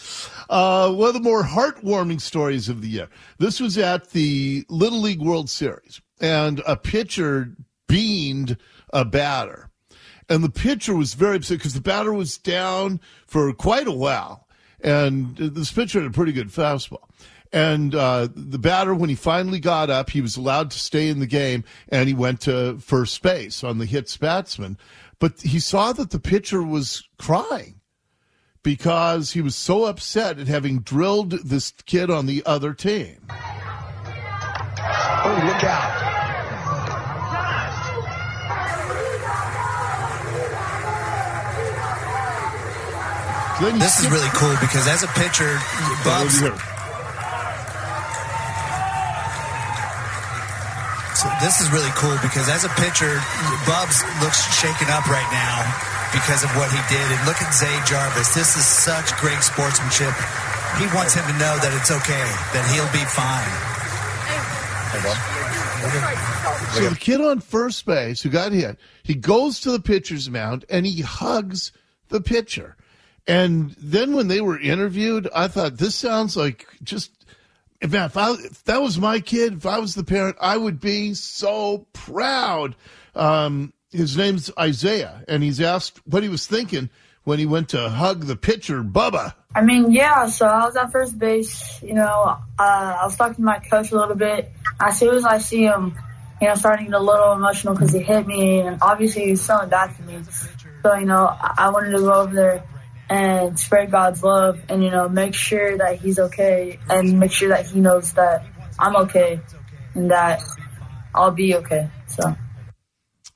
Uh, 0.50 0.92
one 0.92 1.08
of 1.08 1.14
the 1.14 1.20
more 1.20 1.44
heartwarming 1.44 2.22
stories 2.22 2.70
of 2.70 2.82
the 2.82 2.90
year. 2.90 3.08
This 3.40 3.60
was 3.60 3.78
at 3.78 4.12
the 4.12 4.66
Little 4.70 5.02
League 5.02 5.22
World 5.22 5.50
Series, 5.50 6.02
and 6.20 6.62
a 6.68 6.76
pitcher 6.76 7.56
beamed 7.88 8.58
a 8.94 9.06
batter. 9.06 9.70
And 10.28 10.44
the 10.44 10.50
pitcher 10.50 10.96
was 10.96 11.14
very 11.14 11.38
upset 11.38 11.60
because 11.60 11.74
the 11.74 11.82
batter 11.82 12.12
was 12.12 12.38
down 12.38 13.00
for 13.28 13.52
quite 13.54 13.88
a 13.88 13.92
while. 13.92 14.48
And 14.82 15.36
this 15.38 15.72
pitcher 15.72 16.02
had 16.02 16.10
a 16.10 16.14
pretty 16.14 16.32
good 16.32 16.50
fastball. 16.50 17.10
And 17.54 17.94
uh, 17.96 18.28
the 18.36 18.60
batter, 18.60 18.94
when 18.94 19.10
he 19.10 19.16
finally 19.16 19.60
got 19.60 19.90
up, 19.90 20.10
he 20.10 20.22
was 20.22 20.36
allowed 20.36 20.72
to 20.72 20.80
stay 20.80 21.10
in 21.10 21.20
the 21.20 21.28
game 21.28 21.64
and 21.90 22.08
he 22.08 22.14
went 22.14 22.42
to 22.42 22.80
first 22.80 23.22
base 23.22 23.64
on 23.64 23.78
the 23.78 23.86
hits 23.86 24.18
batsman. 24.18 24.78
But 25.20 25.42
he 25.42 25.60
saw 25.60 25.94
that 25.94 26.10
the 26.10 26.20
pitcher 26.20 26.62
was 26.62 27.08
crying 27.18 27.80
because 28.66 29.32
he 29.32 29.42
was 29.42 29.56
so 29.56 29.86
upset 29.86 30.40
at 30.40 30.48
having 30.48 30.80
drilled 30.80 31.30
this 31.46 31.72
kid 31.86 32.10
on 32.10 32.26
the 32.26 32.42
other 32.48 32.74
team. 32.74 33.16
Oh, 33.30 33.36
look 35.46 35.64
out. 35.64 36.02
So 43.60 43.66
then 43.70 43.80
This 43.80 44.00
is 44.00 44.10
really 44.10 44.30
cool 44.34 44.56
because 44.60 44.88
as 44.88 45.04
a 45.04 45.08
pitcher, 45.14 45.60
Bubs, 46.04 46.40
so 51.14 51.30
this 51.40 51.62
is 51.62 51.70
really 51.72 51.92
cool 51.94 52.18
because 52.24 52.50
as 52.50 52.66
a 52.66 52.70
pitcher, 52.70 53.22
Bubs 53.68 54.04
looks 54.24 54.42
shaken 54.60 54.90
up 54.90 55.08
right 55.08 55.30
now 55.32 55.96
because 56.16 56.48
of 56.48 56.52
what 56.56 56.72
he 56.72 56.80
did. 56.88 57.04
And 57.12 57.20
look 57.28 57.42
at 57.44 57.52
Zay 57.52 57.76
Jarvis. 57.84 58.34
This 58.34 58.56
is 58.56 58.66
such 58.66 59.12
great 59.20 59.44
sportsmanship. 59.44 60.16
He 60.80 60.88
wants 60.96 61.14
him 61.14 61.28
to 61.28 61.36
know 61.36 61.60
that 61.60 61.76
it's 61.76 61.92
okay, 61.92 62.28
that 62.56 62.64
he'll 62.72 62.92
be 62.96 63.04
fine. 63.12 63.76
So 66.74 66.90
the 66.90 66.96
kid 66.96 67.22
on 67.22 67.40
first 67.42 67.86
base 67.86 68.22
who 68.22 68.30
got 68.30 68.54
hit, 68.54 68.78
he 69.04 69.14
goes 69.14 69.60
to 69.62 69.72
the 69.72 69.80
pitcher's 69.80 70.30
mound 70.30 70.66
and 70.70 70.86
he 70.86 71.02
hugs 71.02 71.74
the 72.10 72.22
pitcher. 72.22 72.78
And 73.28 73.72
then 73.72 74.16
when 74.16 74.28
they 74.28 74.42
were 74.42 74.60
interviewed, 74.60 75.30
I 75.36 75.48
thought 75.48 75.78
this 75.78 75.96
sounds 75.96 76.38
like 76.38 76.68
just 76.84 77.12
if, 77.82 77.94
if, 77.94 78.18
I, 78.18 78.32
if 78.32 78.64
that 78.66 78.82
was 78.82 78.98
my 78.98 79.20
kid, 79.20 79.54
if 79.54 79.66
I 79.66 79.80
was 79.80 79.96
the 79.96 80.04
parent, 80.04 80.38
I 80.40 80.56
would 80.56 80.80
be 80.80 81.14
so 81.14 81.88
proud. 81.94 82.76
Um, 83.16 83.74
his 83.96 84.18
name's 84.18 84.52
Isaiah, 84.60 85.24
and 85.28 85.42
he's 85.44 85.62
asked 85.62 86.00
what 86.06 86.24
he 86.24 86.30
was 86.30 86.46
thinking 86.46 86.90
when 87.24 87.40
he 87.40 87.46
went 87.46 87.70
to 87.70 87.90
hug 87.90 88.26
the 88.26 88.36
pitcher, 88.36 88.84
Bubba. 88.84 89.34
I 89.54 89.62
mean, 89.62 89.92
yeah. 89.92 90.28
So 90.28 90.46
I 90.46 90.66
was 90.66 90.76
at 90.76 90.92
first 90.92 91.18
base. 91.18 91.82
You 91.82 91.96
know, 91.96 92.04
uh, 92.04 92.38
I 92.60 93.02
was 93.04 93.16
talking 93.16 93.36
to 93.36 93.42
my 93.42 93.60
coach 93.60 93.92
a 93.92 93.98
little 93.98 94.16
bit. 94.16 94.52
As 94.80 95.00
soon 95.00 95.16
as 95.16 95.26
I 95.26 95.40
see 95.40 95.64
him, 95.64 95.96
you 96.42 96.48
know, 96.48 96.56
starting 96.56 96.86
to 96.86 96.92
get 96.92 97.00
a 97.00 97.04
little 97.04 97.34
emotional 97.34 97.74
because 97.74 97.94
he 97.94 98.00
hit 98.00 98.28
me, 98.28 98.60
and 98.60 98.78
obviously 98.82 99.26
he's 99.26 99.46
feeling 99.46 99.70
bad 99.70 99.96
for 99.96 100.04
me. 100.04 100.20
So 100.84 100.96
you 100.96 101.06
know, 101.06 101.26
I 101.28 101.54
I 101.58 101.70
wanted 101.70 101.92
to 101.92 102.00
go 102.00 102.14
over 102.14 102.34
there 102.34 102.64
and 103.10 103.60
spread 103.60 103.92
God's 103.92 104.24
love, 104.24 104.60
and 104.70 104.84
you 104.84 104.92
know, 104.92 105.10
make 105.10 105.34
sure 105.34 105.78
that 105.78 106.00
he's 106.00 106.20
okay, 106.20 106.80
and 106.90 107.20
make 107.20 107.32
sure 107.32 107.50
that 107.50 107.66
he 107.66 107.80
knows 107.80 108.14
that 108.14 108.46
I'm 108.78 108.96
okay, 108.98 109.40
and 109.94 110.12
that 110.12 110.42
I'll 111.14 111.32
be 111.32 111.56
okay. 111.56 111.90
So. 112.08 112.36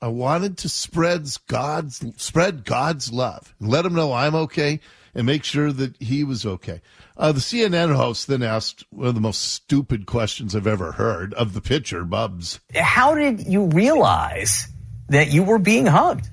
I 0.02 0.08
wanted 0.08 0.58
to 0.58 0.68
spread 0.68 1.28
God's 1.46 2.02
spread 2.16 2.64
God's 2.64 3.12
love 3.12 3.54
and 3.60 3.68
let 3.68 3.84
him 3.84 3.94
know 3.94 4.12
I'm 4.12 4.34
okay 4.34 4.80
and 5.14 5.26
make 5.26 5.44
sure 5.44 5.72
that 5.72 6.00
he 6.00 6.24
was 6.24 6.46
okay. 6.46 6.80
Uh, 7.16 7.32
the 7.32 7.40
CNN 7.40 7.94
host 7.94 8.26
then 8.26 8.42
asked 8.42 8.84
one 8.90 9.08
of 9.08 9.14
the 9.14 9.20
most 9.20 9.42
stupid 9.42 10.06
questions 10.06 10.56
I've 10.56 10.66
ever 10.66 10.92
heard 10.92 11.34
of 11.34 11.52
the 11.52 11.60
pitcher, 11.60 12.04
Bubs. 12.04 12.60
How 12.74 13.14
did 13.14 13.46
you 13.46 13.64
realize 13.66 14.68
that 15.08 15.30
you 15.32 15.42
were 15.42 15.58
being 15.58 15.86
hugged? 15.86 16.28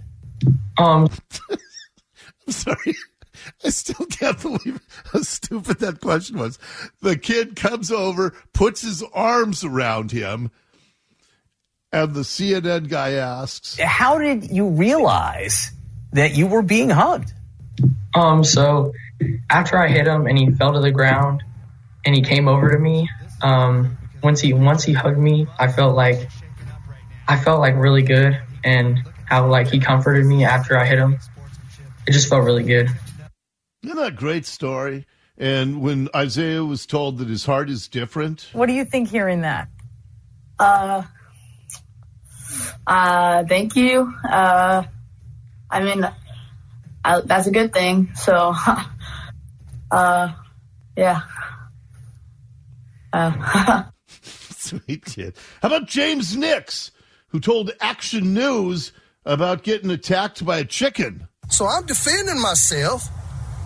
Um, 0.77 1.09
I'm 1.49 2.53
sorry. 2.53 2.95
I 3.63 3.69
still 3.69 4.05
can't 4.07 4.41
believe 4.41 4.79
how 5.11 5.21
stupid 5.21 5.79
that 5.79 6.01
question 6.01 6.37
was. 6.37 6.59
The 7.01 7.17
kid 7.17 7.55
comes 7.55 7.91
over, 7.91 8.33
puts 8.53 8.81
his 8.81 9.03
arms 9.13 9.63
around 9.63 10.11
him, 10.11 10.51
and 11.91 12.13
the 12.13 12.21
CNN 12.21 12.89
guy 12.89 13.13
asks, 13.13 13.77
How 13.79 14.17
did 14.17 14.51
you 14.51 14.69
realize 14.69 15.71
that 16.11 16.35
you 16.35 16.47
were 16.47 16.61
being 16.61 16.89
hugged? 16.89 17.31
Um, 18.13 18.43
so 18.43 18.93
after 19.49 19.77
I 19.77 19.87
hit 19.87 20.07
him 20.07 20.25
and 20.27 20.37
he 20.37 20.51
fell 20.51 20.73
to 20.73 20.79
the 20.79 20.91
ground 20.91 21.43
and 22.05 22.15
he 22.15 22.21
came 22.21 22.47
over 22.47 22.71
to 22.71 22.79
me, 22.79 23.09
um, 23.41 23.97
once 24.23 24.41
he 24.41 24.53
once 24.53 24.83
he 24.83 24.93
hugged 24.93 25.19
me, 25.19 25.47
I 25.59 25.71
felt 25.71 25.95
like 25.95 26.29
I 27.27 27.37
felt 27.37 27.59
like 27.59 27.75
really 27.75 28.01
good 28.01 28.39
and 28.63 28.99
how 29.25 29.47
like 29.47 29.67
he 29.67 29.79
comforted 29.79 30.25
me 30.25 30.43
after 30.43 30.77
I 30.77 30.85
hit 30.85 30.97
him. 30.97 31.19
It 32.07 32.11
just 32.11 32.29
felt 32.29 32.43
really 32.43 32.63
good. 32.63 32.89
Isn't 33.83 33.95
that 33.95 34.07
a 34.07 34.11
great 34.11 34.45
story? 34.45 35.05
And 35.37 35.81
when 35.81 36.09
Isaiah 36.15 36.65
was 36.65 36.87
told 36.87 37.19
that 37.19 37.27
his 37.27 37.45
heart 37.45 37.69
is 37.69 37.87
different, 37.87 38.49
What 38.53 38.65
do 38.65 38.73
you 38.73 38.85
think 38.85 39.09
hearing 39.09 39.41
that? 39.41 39.69
Uh, 40.57 41.03
uh, 42.87 43.43
thank 43.45 43.75
you. 43.75 44.13
Uh, 44.27 44.83
I 45.69 45.83
mean, 45.83 46.09
I, 47.03 47.21
that's 47.21 47.47
a 47.47 47.51
good 47.51 47.73
thing. 47.73 48.09
So, 48.15 48.53
uh, 49.91 50.33
yeah. 50.95 51.21
Uh, 53.11 53.83
Sweet 54.21 55.05
kid. 55.05 55.35
How 55.61 55.67
about 55.67 55.87
James 55.87 56.35
Nix, 56.35 56.91
who 57.29 57.39
told 57.39 57.71
Action 57.81 58.33
News 58.33 58.93
about 59.25 59.63
getting 59.63 59.91
attacked 59.91 60.45
by 60.45 60.59
a 60.59 60.65
chicken? 60.65 61.27
So 61.49 61.67
I'm 61.67 61.85
defending 61.85 62.41
myself. 62.41 63.07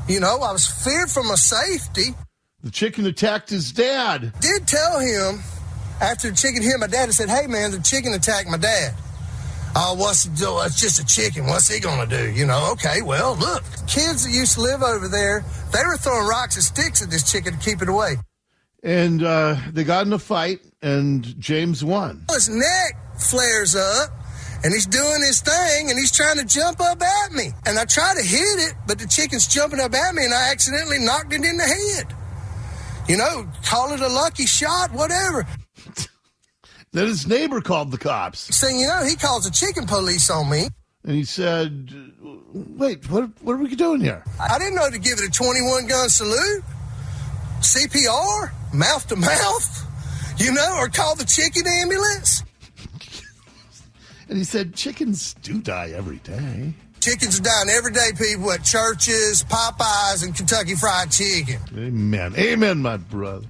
You 0.07 0.19
know, 0.19 0.39
I 0.41 0.51
was 0.51 0.67
feared 0.67 1.09
for 1.09 1.23
my 1.23 1.35
safety. 1.35 2.15
The 2.63 2.71
chicken 2.71 3.05
attacked 3.05 3.49
his 3.49 3.71
dad. 3.71 4.33
Did 4.39 4.67
tell 4.67 4.99
him 4.99 5.41
after 6.01 6.31
the 6.31 6.35
chicken 6.35 6.63
hit 6.63 6.79
my 6.79 6.87
dad, 6.87 7.09
I 7.09 7.11
said, 7.11 7.29
hey 7.29 7.45
man, 7.47 7.71
the 7.71 7.79
chicken 7.79 8.13
attacked 8.13 8.49
my 8.49 8.57
dad. 8.57 8.95
Oh, 9.75 9.95
what's 9.97 10.23
he 10.23 10.29
do? 10.35 10.59
It's 10.61 10.79
just 10.79 10.99
a 10.99 11.05
chicken. 11.05 11.47
What's 11.47 11.67
he 11.67 11.79
gonna 11.79 12.05
do? 12.05 12.31
You 12.31 12.45
know, 12.45 12.71
okay, 12.73 13.01
well, 13.01 13.35
look. 13.35 13.63
Kids 13.87 14.25
that 14.25 14.31
used 14.31 14.55
to 14.55 14.61
live 14.61 14.83
over 14.83 15.07
there, 15.07 15.45
they 15.71 15.79
were 15.85 15.97
throwing 15.97 16.27
rocks 16.27 16.55
and 16.55 16.63
sticks 16.63 17.01
at 17.01 17.09
this 17.09 17.31
chicken 17.31 17.53
to 17.53 17.59
keep 17.59 17.81
it 17.81 17.87
away. 17.87 18.15
And 18.83 19.23
uh, 19.23 19.57
they 19.71 19.83
got 19.83 20.05
in 20.05 20.13
a 20.13 20.19
fight, 20.19 20.59
and 20.81 21.23
James 21.39 21.83
won. 21.83 22.25
His 22.31 22.49
neck 22.49 23.19
flares 23.19 23.75
up 23.75 24.09
and 24.63 24.73
he's 24.73 24.85
doing 24.85 25.21
his 25.21 25.41
thing 25.41 25.89
and 25.89 25.97
he's 25.97 26.11
trying 26.11 26.37
to 26.37 26.45
jump 26.45 26.79
up 26.81 27.01
at 27.01 27.31
me. 27.31 27.51
And 27.65 27.77
I 27.79 27.85
try 27.85 28.13
to 28.15 28.21
hit 28.21 28.59
it, 28.69 28.73
but 28.87 28.99
the 28.99 29.07
chicken's 29.07 29.47
jumping 29.47 29.79
up 29.79 29.93
at 29.93 30.15
me 30.15 30.25
and 30.25 30.33
I 30.33 30.51
accidentally 30.51 30.99
knocked 30.99 31.33
it 31.33 31.43
in 31.43 31.57
the 31.57 31.63
head. 31.63 32.15
You 33.07 33.17
know, 33.17 33.47
call 33.65 33.93
it 33.93 33.99
a 33.99 34.07
lucky 34.07 34.45
shot, 34.45 34.91
whatever. 34.91 35.45
Then 36.93 37.07
his 37.07 37.25
neighbor 37.25 37.61
called 37.61 37.91
the 37.91 37.97
cops. 37.97 38.53
Saying, 38.55 38.79
you 38.79 38.87
know, 38.87 39.03
he 39.05 39.15
calls 39.15 39.45
the 39.45 39.51
chicken 39.51 39.85
police 39.85 40.29
on 40.29 40.49
me. 40.49 40.67
And 41.03 41.15
he 41.15 41.23
said, 41.23 41.89
Wait, 42.53 43.09
what, 43.09 43.29
what 43.41 43.53
are 43.53 43.57
we 43.57 43.73
doing 43.75 44.01
here? 44.01 44.23
I 44.39 44.59
didn't 44.59 44.75
know 44.75 44.89
to 44.89 44.99
give 44.99 45.19
it 45.19 45.25
a 45.25 45.31
21 45.31 45.87
gun 45.87 46.09
salute, 46.09 46.63
CPR, 47.61 48.51
mouth 48.73 49.07
to 49.07 49.15
mouth, 49.15 49.87
you 50.37 50.51
know, 50.51 50.75
or 50.77 50.89
call 50.89 51.15
the 51.15 51.25
chicken 51.25 51.63
ambulance. 51.67 52.43
And 54.29 54.37
he 54.37 54.45
said, 54.45 54.73
Chickens 54.75 55.33
do 55.41 55.59
die 55.59 55.91
every 55.93 56.15
day. 56.19 56.73
Chickens 57.01 57.37
are 57.37 57.43
dying 57.43 57.67
every 57.69 57.91
day, 57.91 58.11
people 58.17 58.49
at 58.53 58.63
churches, 58.63 59.43
Popeyes, 59.43 60.23
and 60.23 60.33
Kentucky 60.33 60.75
Fried 60.75 61.11
Chicken. 61.11 61.59
Amen. 61.75 62.33
Amen, 62.37 62.81
my 62.81 62.95
brother. 62.95 63.45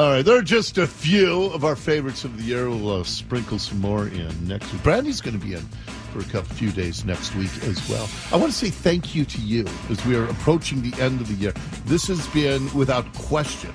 All 0.00 0.08
right, 0.08 0.24
there 0.24 0.38
are 0.38 0.42
just 0.42 0.78
a 0.78 0.86
few 0.86 1.44
of 1.52 1.62
our 1.62 1.76
favorites 1.76 2.24
of 2.24 2.38
the 2.38 2.44
year. 2.44 2.70
We'll 2.70 3.02
uh, 3.02 3.04
sprinkle 3.04 3.58
some 3.58 3.82
more 3.82 4.06
in 4.06 4.48
next 4.48 4.72
week. 4.72 4.82
Brandy's 4.82 5.20
going 5.20 5.38
to 5.38 5.46
be 5.46 5.52
in 5.52 5.60
for 6.10 6.20
a 6.20 6.24
couple 6.24 6.56
few 6.56 6.70
days 6.70 7.04
next 7.04 7.34
week 7.34 7.50
as 7.64 7.86
well. 7.86 8.08
I 8.32 8.38
want 8.38 8.50
to 8.50 8.56
say 8.56 8.70
thank 8.70 9.14
you 9.14 9.26
to 9.26 9.38
you 9.42 9.66
as 9.90 10.02
we 10.06 10.16
are 10.16 10.24
approaching 10.24 10.80
the 10.80 10.98
end 11.02 11.20
of 11.20 11.28
the 11.28 11.34
year. 11.34 11.52
This 11.84 12.06
has 12.06 12.26
been, 12.28 12.72
without 12.72 13.12
question, 13.12 13.74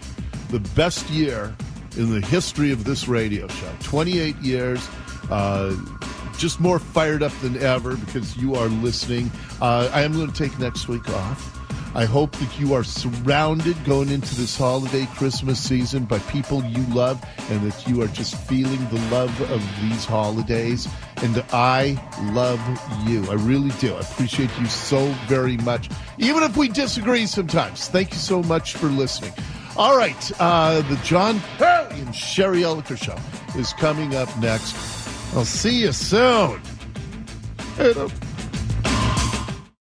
the 0.50 0.62
best 0.74 1.08
year 1.12 1.56
in 1.96 2.10
the 2.10 2.26
history 2.26 2.72
of 2.72 2.86
this 2.86 3.08
radio 3.08 3.48
show. 3.48 3.72
28 3.84 4.36
years. 4.38 4.84
Uh, 5.30 5.76
just 6.40 6.60
more 6.60 6.80
fired 6.80 7.22
up 7.22 7.34
than 7.44 7.56
ever 7.62 7.98
because 7.98 8.36
you 8.36 8.56
are 8.56 8.68
listening. 8.68 9.32
Uh, 9.62 9.92
I 9.94 10.02
am 10.02 10.14
going 10.14 10.32
to 10.32 10.34
take 10.34 10.58
next 10.58 10.88
week 10.88 11.08
off. 11.08 11.56
I 11.96 12.04
hope 12.04 12.34
that 12.34 12.60
you 12.60 12.74
are 12.74 12.84
surrounded 12.84 13.82
going 13.86 14.10
into 14.10 14.36
this 14.36 14.58
holiday 14.58 15.06
Christmas 15.16 15.62
season 15.62 16.04
by 16.04 16.20
people 16.20 16.62
you 16.66 16.84
love 16.94 17.24
and 17.50 17.62
that 17.62 17.88
you 17.88 18.02
are 18.02 18.08
just 18.08 18.36
feeling 18.36 18.86
the 18.90 19.00
love 19.10 19.40
of 19.50 19.62
these 19.82 20.04
holidays. 20.04 20.90
And 21.24 21.42
I 21.54 21.98
love 22.34 22.60
you. 23.08 23.24
I 23.32 23.36
really 23.36 23.72
do. 23.80 23.96
I 23.96 24.02
appreciate 24.02 24.50
you 24.60 24.66
so 24.66 25.06
very 25.28 25.56
much, 25.58 25.90
even 26.18 26.44
if 26.44 26.58
we 26.58 26.68
disagree 26.68 27.26
sometimes. 27.28 27.88
Thank 27.88 28.12
you 28.12 28.20
so 28.20 28.44
much 28.44 28.74
for 28.74 28.88
listening. 28.88 29.32
All 29.78 29.98
right, 29.98 30.32
uh, 30.40 30.82
the 30.90 30.98
John 30.98 31.40
Perry 31.58 32.00
and 32.00 32.14
Sherry 32.14 32.62
Elliker 32.62 33.02
show 33.02 33.18
is 33.58 33.72
coming 33.74 34.16
up 34.16 34.30
next. 34.40 34.76
I'll 35.34 35.46
see 35.46 35.82
you 35.82 35.94
soon. 35.94 36.62